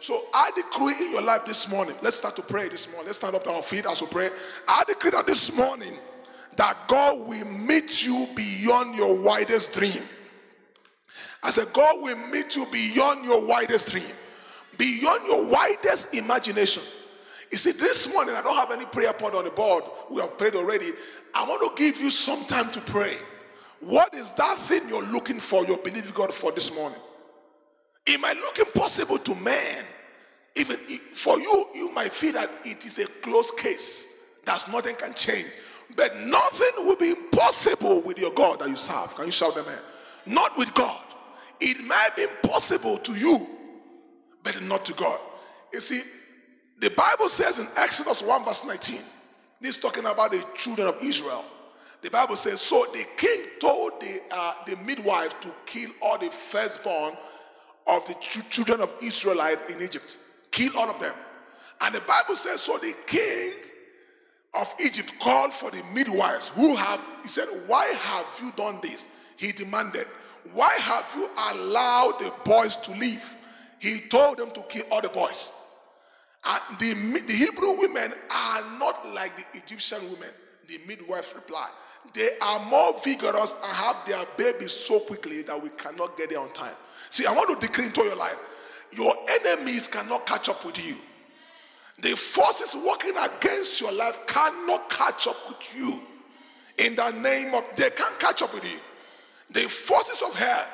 So 0.00 0.26
I 0.34 0.50
decree 0.54 1.06
in 1.06 1.12
your 1.12 1.22
life 1.22 1.46
this 1.46 1.68
morning, 1.68 1.96
let's 2.02 2.16
start 2.16 2.36
to 2.36 2.42
pray 2.42 2.68
this 2.68 2.88
morning. 2.88 3.06
Let's 3.06 3.18
stand 3.18 3.34
up 3.34 3.46
on 3.46 3.54
our 3.54 3.62
feet 3.62 3.86
as 3.86 4.02
we 4.02 4.08
pray. 4.08 4.28
I 4.68 4.82
decree 4.86 5.10
that 5.12 5.26
this 5.26 5.54
morning 5.56 5.94
that 6.56 6.76
God 6.88 7.26
will 7.26 7.46
meet 7.46 8.04
you 8.04 8.28
beyond 8.36 8.96
your 8.96 9.16
widest 9.16 9.72
dream. 9.72 10.02
I 11.42 11.50
said, 11.50 11.72
God 11.72 12.02
will 12.02 12.16
meet 12.28 12.56
you 12.56 12.66
beyond 12.66 13.24
your 13.24 13.46
widest 13.46 13.92
dream, 13.92 14.04
beyond 14.78 15.26
your 15.26 15.46
widest 15.46 16.14
imagination. 16.14 16.82
You 17.50 17.58
see, 17.58 17.72
this 17.72 18.12
morning 18.12 18.34
I 18.34 18.42
don't 18.42 18.56
have 18.56 18.72
any 18.72 18.84
prayer 18.86 19.12
point 19.12 19.34
on 19.34 19.44
the 19.44 19.50
board. 19.50 19.84
We 20.10 20.20
have 20.20 20.36
prayed 20.38 20.54
already. 20.54 20.90
I 21.34 21.44
want 21.44 21.76
to 21.76 21.82
give 21.82 22.00
you 22.00 22.10
some 22.10 22.44
time 22.46 22.70
to 22.72 22.80
pray. 22.80 23.16
What 23.80 24.14
is 24.14 24.32
that 24.32 24.58
thing 24.58 24.88
you're 24.88 25.04
looking 25.04 25.38
for, 25.38 25.64
you're 25.66 25.78
believing 25.78 26.12
God 26.14 26.32
for 26.32 26.52
this 26.52 26.74
morning? 26.74 26.98
It 28.06 28.20
might 28.20 28.36
look 28.36 28.58
impossible 28.58 29.18
to 29.18 29.34
man, 29.34 29.84
even 30.56 30.76
for 30.76 31.38
you, 31.38 31.66
you 31.74 31.92
might 31.92 32.12
feel 32.12 32.32
that 32.34 32.50
it 32.64 32.84
is 32.84 32.98
a 32.98 33.06
closed 33.06 33.56
case, 33.56 34.20
that 34.44 34.64
nothing 34.70 34.96
can 34.96 35.14
change. 35.14 35.46
But 35.96 36.16
nothing 36.18 36.86
will 36.86 36.96
be 36.96 37.10
impossible 37.10 38.00
with 38.02 38.18
your 38.18 38.32
God 38.32 38.60
that 38.60 38.68
you 38.68 38.76
serve. 38.76 39.14
Can 39.14 39.26
you 39.26 39.32
shout 39.32 39.56
amen? 39.56 39.78
Not 40.26 40.56
with 40.56 40.72
God. 40.74 41.04
It 41.60 41.84
might 41.84 42.10
be 42.16 42.22
impossible 42.22 42.96
to 42.98 43.12
you, 43.12 43.46
but 44.44 44.62
not 44.62 44.84
to 44.84 44.92
God. 44.94 45.18
You 45.72 45.80
see, 45.80 46.02
the 46.78 46.90
Bible 46.90 47.28
says 47.28 47.58
in 47.58 47.66
Exodus 47.76 48.22
1, 48.22 48.44
verse 48.44 48.64
19, 48.64 49.00
this 49.60 49.76
is 49.76 49.82
talking 49.82 50.06
about 50.06 50.30
the 50.30 50.44
children 50.54 50.86
of 50.86 51.02
Israel. 51.02 51.44
The 52.02 52.10
Bible 52.10 52.36
says, 52.36 52.60
So 52.60 52.86
the 52.92 53.04
king 53.16 53.40
told 53.60 54.00
the, 54.00 54.20
uh, 54.30 54.54
the 54.66 54.76
midwife 54.84 55.40
to 55.40 55.52
kill 55.66 55.90
all 56.00 56.18
the 56.18 56.30
firstborn 56.30 57.16
of 57.88 58.06
the 58.06 58.14
children 58.20 58.80
of 58.80 58.94
Israelite 59.02 59.58
in 59.70 59.82
Egypt 59.82 60.18
kill 60.54 60.78
all 60.78 60.88
of 60.88 61.00
them. 61.00 61.14
And 61.80 61.94
the 61.94 62.00
Bible 62.02 62.36
says, 62.36 62.62
so 62.62 62.78
the 62.78 62.94
king 63.06 63.52
of 64.58 64.72
Egypt 64.84 65.12
called 65.18 65.52
for 65.52 65.70
the 65.70 65.82
midwives 65.92 66.50
who 66.50 66.76
have, 66.76 67.00
he 67.22 67.28
said, 67.28 67.46
why 67.66 67.84
have 68.00 68.26
you 68.40 68.52
done 68.52 68.78
this? 68.80 69.08
He 69.36 69.52
demanded, 69.52 70.06
why 70.52 70.70
have 70.78 71.12
you 71.16 71.28
allowed 71.52 72.18
the 72.20 72.32
boys 72.44 72.76
to 72.76 72.92
leave? 72.92 73.34
He 73.84 74.00
told 74.08 74.38
them 74.38 74.50
to 74.52 74.62
kill 74.62 74.84
all 74.90 75.02
the 75.02 75.10
boys. 75.10 75.52
And 76.46 76.78
the, 76.78 77.20
the 77.26 77.32
Hebrew 77.34 77.80
women 77.80 78.12
are 78.34 78.78
not 78.78 79.06
like 79.14 79.36
the 79.36 79.58
Egyptian 79.58 80.02
women. 80.10 80.30
The 80.68 80.80
midwife 80.88 81.34
replied, 81.34 81.68
they 82.14 82.30
are 82.40 82.64
more 82.64 82.94
vigorous 83.04 83.52
and 83.52 83.72
have 83.76 83.96
their 84.06 84.24
babies 84.38 84.72
so 84.72 85.00
quickly 85.00 85.42
that 85.42 85.62
we 85.62 85.68
cannot 85.68 86.16
get 86.16 86.30
there 86.30 86.40
on 86.40 86.50
time. 86.54 86.74
See, 87.10 87.26
I 87.26 87.32
want 87.32 87.60
to 87.60 87.66
decree 87.66 87.84
into 87.84 88.00
your 88.04 88.16
life 88.16 88.38
your 88.96 89.14
enemies 89.28 89.86
cannot 89.88 90.24
catch 90.24 90.48
up 90.48 90.64
with 90.64 90.82
you. 90.86 90.96
The 92.00 92.16
forces 92.16 92.74
working 92.76 93.12
against 93.16 93.80
your 93.82 93.92
life 93.92 94.18
cannot 94.26 94.88
catch 94.88 95.26
up 95.26 95.36
with 95.48 95.76
you. 95.76 96.00
In 96.78 96.96
the 96.96 97.10
name 97.10 97.54
of, 97.54 97.64
they 97.76 97.90
can't 97.90 98.18
catch 98.18 98.40
up 98.40 98.54
with 98.54 98.64
you. 98.64 98.78
The 99.50 99.68
forces 99.68 100.22
of 100.22 100.34
hell 100.38 100.66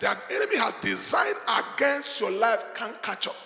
that 0.00 0.18
enemy 0.30 0.56
has 0.56 0.74
designed 0.76 1.36
against 1.58 2.20
your 2.20 2.30
life 2.30 2.62
can't 2.74 3.00
catch 3.02 3.28
up. 3.28 3.36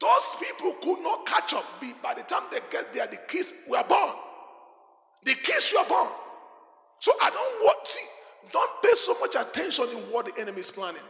Those 0.00 0.48
people 0.48 0.72
could 0.82 1.02
not 1.02 1.26
catch 1.26 1.54
up. 1.54 1.64
By 2.02 2.14
the 2.14 2.22
time 2.22 2.42
they 2.50 2.60
get 2.70 2.92
there, 2.94 3.06
the 3.06 3.18
kids 3.28 3.54
were 3.68 3.84
born. 3.88 4.12
The 5.24 5.34
kids 5.34 5.74
were 5.76 5.86
born. 5.88 6.08
So 7.00 7.12
I 7.22 7.30
don't 7.30 7.64
want 7.64 7.86
see, 7.86 8.06
don't 8.52 8.82
pay 8.82 8.92
so 8.94 9.14
much 9.20 9.36
attention 9.36 9.88
in 9.90 9.98
what 10.10 10.26
the 10.26 10.40
enemy 10.40 10.60
is 10.60 10.70
planning. 10.70 11.02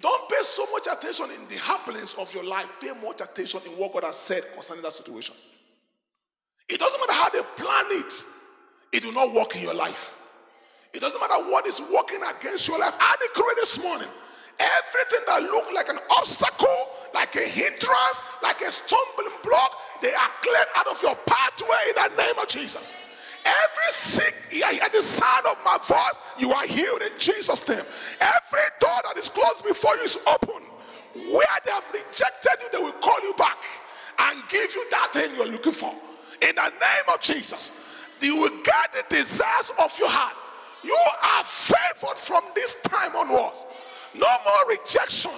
Don't 0.00 0.30
pay 0.30 0.42
so 0.42 0.64
much 0.70 0.86
attention 0.86 1.26
in 1.30 1.48
the 1.48 1.56
happenings 1.56 2.14
of 2.14 2.32
your 2.32 2.44
life. 2.44 2.68
Pay 2.80 2.92
much 3.02 3.20
attention 3.20 3.60
in 3.66 3.72
what 3.72 3.92
God 3.92 4.04
has 4.04 4.16
said 4.16 4.42
concerning 4.54 4.82
that 4.82 4.92
situation. 4.92 5.34
It 6.68 6.78
doesn't 6.78 7.00
matter 7.00 7.12
how 7.14 7.28
they 7.30 7.40
plan 7.56 7.86
it, 7.90 8.24
it 8.92 9.04
will 9.04 9.14
not 9.14 9.32
work 9.34 9.56
in 9.56 9.62
your 9.62 9.74
life. 9.74 10.14
It 10.94 11.00
doesn't 11.00 11.20
matter 11.20 11.42
what 11.50 11.66
is 11.66 11.80
working 11.92 12.20
against 12.36 12.68
your 12.68 12.78
life. 12.78 12.94
I 12.98 13.14
decree 13.20 13.54
this 13.56 13.82
morning 13.82 14.08
everything 14.58 15.20
that 15.26 15.42
looked 15.42 15.72
like 15.72 15.88
an 15.88 15.98
obstacle, 16.10 16.90
like 17.14 17.34
a 17.36 17.46
hindrance, 17.46 18.22
like 18.42 18.60
a 18.60 18.70
stumbling 18.70 19.32
block, 19.44 19.78
they 20.02 20.12
are 20.12 20.30
cleared 20.42 20.66
out 20.76 20.88
of 20.88 21.00
your 21.02 21.14
pathway 21.26 21.82
in 21.90 21.94
the 21.94 22.22
name 22.22 22.38
of 22.42 22.48
Jesus. 22.48 22.92
Every 23.44 23.90
sick, 23.90 24.34
at 24.82 24.92
the 24.92 25.02
sound 25.02 25.46
of 25.50 25.56
my 25.64 25.78
voice, 25.86 26.18
you 26.38 26.52
are 26.52 26.66
healed 26.66 27.00
in 27.02 27.18
Jesus' 27.18 27.66
name. 27.68 27.84
Every 28.20 28.66
door 28.80 28.98
that 29.04 29.16
is 29.16 29.28
closed 29.28 29.64
before 29.64 29.94
you 29.96 30.02
is 30.02 30.18
open. 30.26 30.62
Where 31.14 31.58
they 31.64 31.70
have 31.70 31.86
rejected 31.92 32.58
you, 32.60 32.68
they 32.72 32.78
will 32.78 32.98
call 33.00 33.18
you 33.22 33.32
back 33.34 33.62
and 34.18 34.42
give 34.48 34.74
you 34.74 34.84
that 34.90 35.12
thing 35.12 35.34
you're 35.36 35.46
looking 35.46 35.72
for. 35.72 35.94
In 36.42 36.54
the 36.54 36.68
name 36.68 37.08
of 37.12 37.20
Jesus, 37.20 37.84
you 38.20 38.36
will 38.36 38.62
get 38.62 38.92
the 38.92 39.04
desires 39.14 39.70
of 39.82 39.96
your 39.98 40.10
heart. 40.10 40.34
You 40.82 40.98
are 41.36 41.44
favored 41.44 42.18
from 42.18 42.44
this 42.54 42.80
time 42.82 43.16
onwards. 43.16 43.66
No 44.14 44.26
more 44.44 44.70
rejection, 44.70 45.32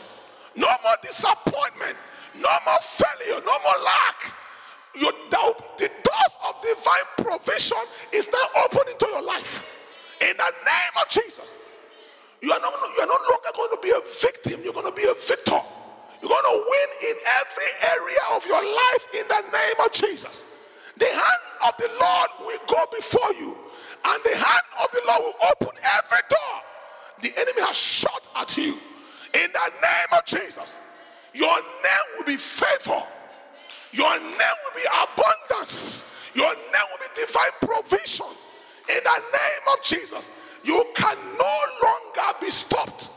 no 0.57 0.69
more 0.83 0.97
disappointment, 1.03 1.97
no 2.37 2.51
more 2.67 2.79
failure, 2.83 3.43
no 3.45 3.57
more 3.59 3.85
lack. 3.85 4.35
You, 4.95 5.11
the, 5.31 5.55
the 5.79 5.89
doors 5.89 6.35
of 6.49 6.61
divine 6.63 7.09
provision 7.19 7.79
is 8.13 8.29
now 8.33 8.63
open 8.65 8.83
into 8.91 9.07
your 9.07 9.23
life. 9.23 9.67
In 10.21 10.37
the 10.37 10.53
name 10.67 10.95
of 11.01 11.09
Jesus. 11.09 11.59
You 12.43 12.53
are 12.53 12.61
not, 12.61 12.73
you 12.73 13.03
are 13.03 13.07
no 13.07 13.19
longer 13.31 13.53
going 13.55 13.71
to 13.71 13.81
be 13.83 13.91
a 13.91 14.01
victim, 14.21 14.61
you're 14.65 14.73
going 14.73 14.87
to 14.87 14.97
be 14.97 15.05
a 15.05 15.15
victor. 15.15 15.61
You're 16.21 16.29
going 16.29 16.45
to 16.45 16.65
win 16.69 17.11
in 17.11 17.17
every 17.41 17.71
area 17.97 18.23
of 18.37 18.47
your 18.47 18.63
life 18.63 19.05
in 19.15 19.29
the 19.29 19.41
name 19.53 19.79
of 19.85 19.93
Jesus. 19.93 20.45
The 20.99 21.07
hand 21.07 21.43
of 21.67 21.77
the 21.79 21.89
Lord 22.01 22.29
will 22.41 22.61
go 22.67 22.85
before 22.95 23.33
you, 23.39 23.57
and 24.05 24.21
the 24.25 24.37
hand 24.37 24.67
of 24.83 24.91
the 24.93 25.01
Lord 25.09 25.21
will 25.23 25.49
open 25.51 25.77
every 25.85 26.23
door 26.29 26.63
the 27.23 27.33
enemy 27.37 27.61
has 27.67 27.77
shot 27.77 28.29
at 28.37 28.57
you. 28.57 28.79
In 29.35 29.51
the 29.53 29.71
name 29.83 30.11
of 30.19 30.25
Jesus, 30.25 30.81
your 31.35 31.55
name 31.55 32.07
will 32.17 32.25
be 32.25 32.37
favor. 32.37 33.03
Your 33.93 34.19
name 34.19 34.59
will 34.65 34.75
be 34.75 34.87
abundance. 35.03 36.15
Your 36.35 36.53
name 36.55 36.87
will 36.91 36.99
be 36.99 37.27
divine 37.27 37.55
provision. 37.61 38.27
In 38.89 39.01
the 39.05 39.19
name 39.19 39.75
of 39.77 39.83
Jesus, 39.85 40.31
you 40.65 40.85
can 40.95 41.17
no 41.39 41.61
longer 41.83 42.39
be 42.41 42.51
stopped. 42.51 43.11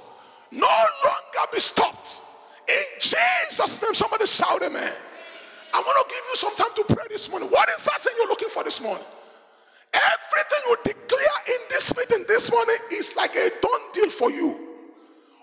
No 0.52 0.68
longer 0.68 1.50
be 1.52 1.60
stopped. 1.60 2.20
In 2.68 2.84
Jesus' 3.00 3.82
name, 3.82 3.94
somebody 3.94 4.26
shout 4.26 4.62
amen. 4.62 4.94
I'm 5.74 5.84
going 5.84 5.96
to 6.04 6.10
give 6.10 6.22
you 6.30 6.36
some 6.36 6.56
time 6.56 6.76
to 6.76 6.96
pray 6.96 7.06
this 7.10 7.30
morning. 7.30 7.50
What 7.50 7.68
is 7.70 7.82
that 7.84 8.00
thing 8.02 8.14
you're 8.18 8.28
looking 8.28 8.50
for 8.50 8.64
this 8.64 8.80
morning? 8.82 9.06
Everything 9.94 10.64
you 10.70 10.78
declare 10.84 11.40
in 11.48 11.62
this 11.70 11.96
meeting 11.98 12.26
this 12.28 12.52
morning 12.52 12.78
is 12.92 13.16
like 13.16 13.36
a 13.36 13.50
done 13.62 13.86
deal 13.94 14.10
for 14.10 14.32
you. 14.32 14.50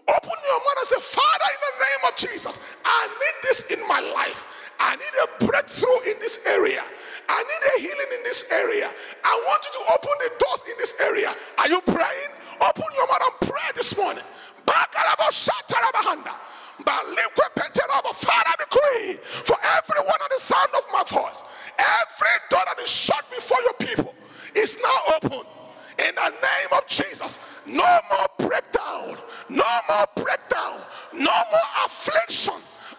Open 0.08 0.38
your 0.44 0.60
mouth 0.60 0.78
and 0.80 0.88
say, 0.88 1.00
Father, 1.00 1.48
in 1.54 1.60
the 1.62 1.74
name 1.84 2.02
of 2.10 2.16
Jesus, 2.16 2.60
I 2.84 3.08
need 3.08 3.36
this 3.42 3.62
in 3.70 3.86
my 3.88 4.00
life. 4.00 4.44
I 4.80 4.96
need 4.96 5.14
a 5.24 5.46
breakthrough 5.46 6.00
in 6.10 6.18
this 6.20 6.40
area. 6.46 6.82
I 7.28 7.38
need 7.42 7.62
a 7.76 7.80
healing 7.80 8.10
in 8.18 8.22
this 8.24 8.44
area. 8.50 8.90
I 9.24 9.34
want 9.46 9.62
you 9.64 9.72
to 9.78 9.92
open 9.94 10.14
the 10.18 10.30
doors 10.44 10.64
in 10.66 10.74
this 10.78 10.96
area. 11.00 11.34
Are 11.58 11.68
you 11.68 11.80
praying? 11.82 12.30
Open 12.60 12.84
your 12.96 13.06
mouth 13.06 13.22
and 13.22 13.48
pray 13.50 13.70
this 13.76 13.96
morning. 13.96 14.24
Father, 18.12 18.52
decree 18.58 19.14
for 19.22 19.56
everyone 19.78 20.20
on 20.22 20.28
the 20.34 20.40
sound 20.40 20.68
of 20.76 20.84
my 20.92 21.02
voice, 21.06 21.44
every 21.78 22.36
door 22.50 22.62
that 22.66 22.78
is 22.80 22.90
shut 22.90 23.24
before 23.30 23.58
your 23.62 23.74
people 23.74 24.14
is 24.56 24.78
now 24.82 25.16
open. 25.16 25.46
In 25.98 26.14
the 26.14 26.30
name 26.30 26.70
of 26.78 26.86
Jesus, 26.86 27.38
no 27.66 28.00
more 28.10 28.26
breakdown, 28.48 29.16
no 29.50 29.64
more 29.88 30.06
breakdown, 30.16 30.80
no 31.12 31.30
more 31.52 31.70
affliction, 31.84 32.54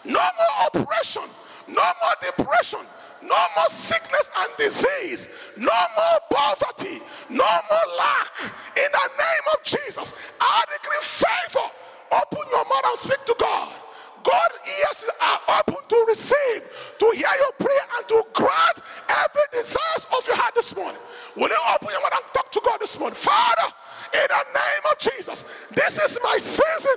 no 0.05 0.19
more 0.21 0.67
oppression, 0.67 1.23
no 1.67 1.81
more 1.81 2.15
depression, 2.21 2.79
no 3.23 3.37
more 3.55 3.69
sickness 3.69 4.29
and 4.37 4.49
disease, 4.57 5.29
no 5.57 5.73
more 5.97 6.19
poverty, 6.31 6.99
no 7.29 7.49
more 7.69 7.97
lack. 7.97 8.33
In 8.77 8.89
the 8.91 9.09
name 9.17 9.45
of 9.55 9.63
Jesus, 9.63 10.13
I 10.39 10.63
decree 10.71 11.01
favor. 11.01 11.67
Open 12.11 12.49
your 12.51 12.65
mouth 12.65 12.85
and 12.85 12.99
speak 12.99 13.25
to 13.25 13.35
God. 13.39 13.73
God's 14.23 14.57
ears 14.65 15.09
are 15.21 15.59
open 15.59 15.81
to 15.87 16.05
receive, 16.07 16.61
to 16.99 17.05
hear 17.15 17.33
your 17.39 17.51
prayer, 17.53 17.85
and 17.97 18.07
to 18.07 18.23
grant 18.33 18.77
every 19.09 19.47
desires 19.51 20.07
of 20.17 20.25
your 20.27 20.37
heart 20.37 20.55
this 20.55 20.75
morning. 20.75 21.01
Will 21.35 21.49
you 21.49 21.63
open 21.73 21.89
your 21.91 22.01
mouth 22.01 22.13
and 22.13 22.33
talk 22.33 22.51
to 22.51 22.61
God 22.63 22.79
this 22.79 22.97
morning? 22.99 23.15
Father, 23.15 23.73
in 24.13 24.27
the 24.27 24.43
name 24.53 24.83
of 24.91 24.97
Jesus, 24.99 25.45
this 25.71 25.97
is 25.97 26.19
my 26.23 26.37
season. 26.37 26.90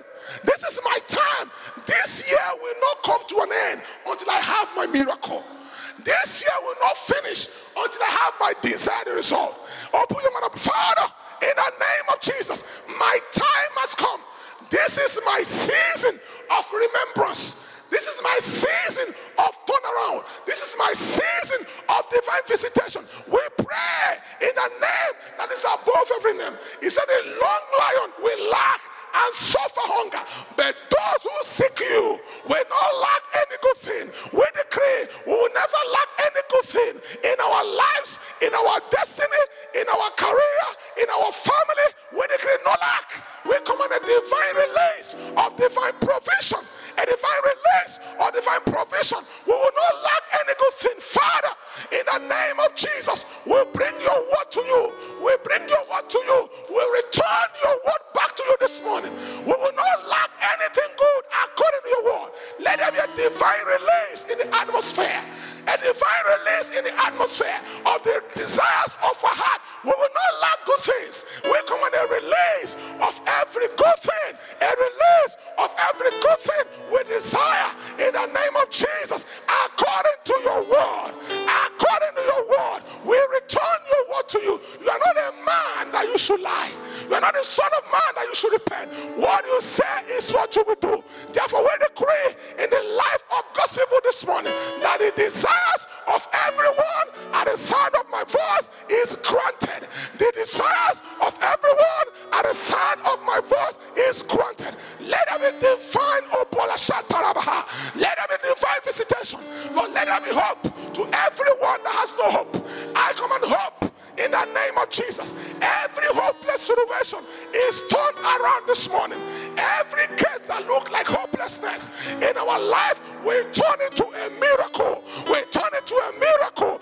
name 114.75 114.83
of 114.83 114.91
Jesus, 114.91 115.35
every 115.61 116.07
hopeless 116.15 116.61
situation 116.61 117.21
is 117.55 117.83
turned 117.89 118.19
around 118.25 118.67
this 118.67 118.91
morning. 118.91 119.21
Every 119.57 120.07
case 120.17 120.47
that 120.49 120.67
looked 120.67 120.93
like 120.93 121.07
hopelessness 121.07 121.91
in 122.11 122.37
our 122.37 122.61
life, 122.61 123.01
we 123.25 123.35
turn 123.53 123.79
it 123.81 123.97
to 123.97 124.05
a 124.05 124.31
miracle. 124.41 125.05
We 125.29 125.43
turn 125.51 125.71
it 125.75 125.87
to 125.87 125.95
a 125.95 126.13
miracle. 126.19 126.74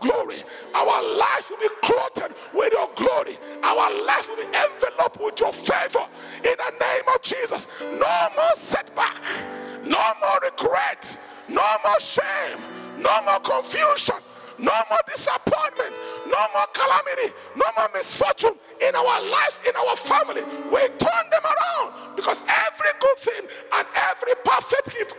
Glory. 0.00 0.42
Our 0.74 1.16
life 1.16 1.50
will 1.50 1.58
be 1.58 1.68
clothed 1.82 2.34
with 2.54 2.72
your 2.72 2.88
glory. 2.96 3.38
Our 3.62 4.04
life 4.06 4.28
will 4.28 4.36
be 4.36 4.48
enveloped 4.50 5.20
with 5.20 5.40
your 5.40 5.52
favor. 5.52 6.04
In 6.36 6.54
the 6.58 6.72
name 6.80 7.06
of 7.14 7.22
Jesus, 7.22 7.66
no 7.80 8.28
more 8.36 8.54
setback, 8.56 9.22
no 9.84 10.02
more 10.20 10.38
regret, 10.44 11.18
no 11.48 11.62
more 11.84 12.00
shame, 12.00 12.58
no 12.98 13.22
more 13.22 13.40
confusion, 13.40 14.16
no 14.58 14.72
more 14.90 15.04
disappointment, 15.08 15.94
no 16.26 16.42
more 16.54 16.66
calamity, 16.74 17.32
no 17.56 17.66
more 17.76 17.88
misfortune 17.94 18.54
in 18.80 18.94
our 18.94 19.22
lives, 19.22 19.62
in 19.68 19.74
our 19.76 19.96
family. 19.96 20.42
We 20.70 20.80
turn 20.98 21.24
them 21.30 21.44
around 21.44 22.16
because 22.16 22.44
every 22.46 22.92
good 23.00 23.18
thing 23.18 23.48
and 23.74 23.86
every 24.10 24.34
perfect 24.44 24.92
gift 24.92 25.18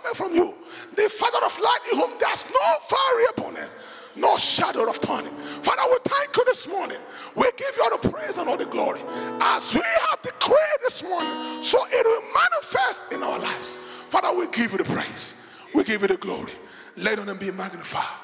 coming 0.00 0.14
from 0.14 0.34
you, 0.34 0.54
the 0.96 1.08
Father 1.08 1.44
of 1.44 1.58
light, 1.58 1.78
in 1.92 1.98
whom 1.98 2.10
there's 2.18 2.44
no 2.46 2.96
variableness, 3.36 3.76
no 4.16 4.36
shadow 4.36 4.88
of 4.88 5.00
turning. 5.00 5.34
Father, 5.36 5.82
we 5.90 5.96
thank 6.04 6.36
you 6.36 6.44
this 6.44 6.68
morning. 6.68 6.98
We 7.34 7.44
give 7.56 7.70
you 7.76 7.84
all 7.84 7.98
the 7.98 8.08
praise 8.08 8.38
and 8.38 8.48
all 8.48 8.56
the 8.56 8.66
glory. 8.66 9.00
As 9.40 9.74
we 9.74 9.82
have 10.08 10.22
decreed 10.22 10.80
this 10.82 11.02
morning, 11.02 11.62
so 11.62 11.78
it 11.90 12.06
will 12.06 12.22
manifest 12.34 13.12
in 13.12 13.22
our 13.22 13.38
lives. 13.38 13.76
Father, 14.08 14.36
we 14.36 14.46
give 14.48 14.72
you 14.72 14.78
the 14.78 14.84
praise. 14.84 15.42
We 15.74 15.84
give 15.84 16.02
you 16.02 16.08
the 16.08 16.16
glory. 16.16 16.52
Let 16.96 17.24
them 17.24 17.38
be 17.38 17.50
magnified. 17.50 18.18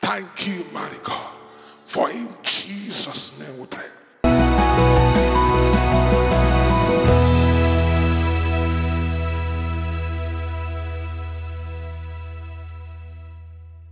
Thank 0.00 0.46
you, 0.46 0.64
mighty 0.72 0.98
God. 1.02 1.32
For 1.84 2.10
in 2.10 2.28
Jesus' 2.42 3.38
name 3.40 3.58
we 3.58 3.66
pray. 3.66 3.86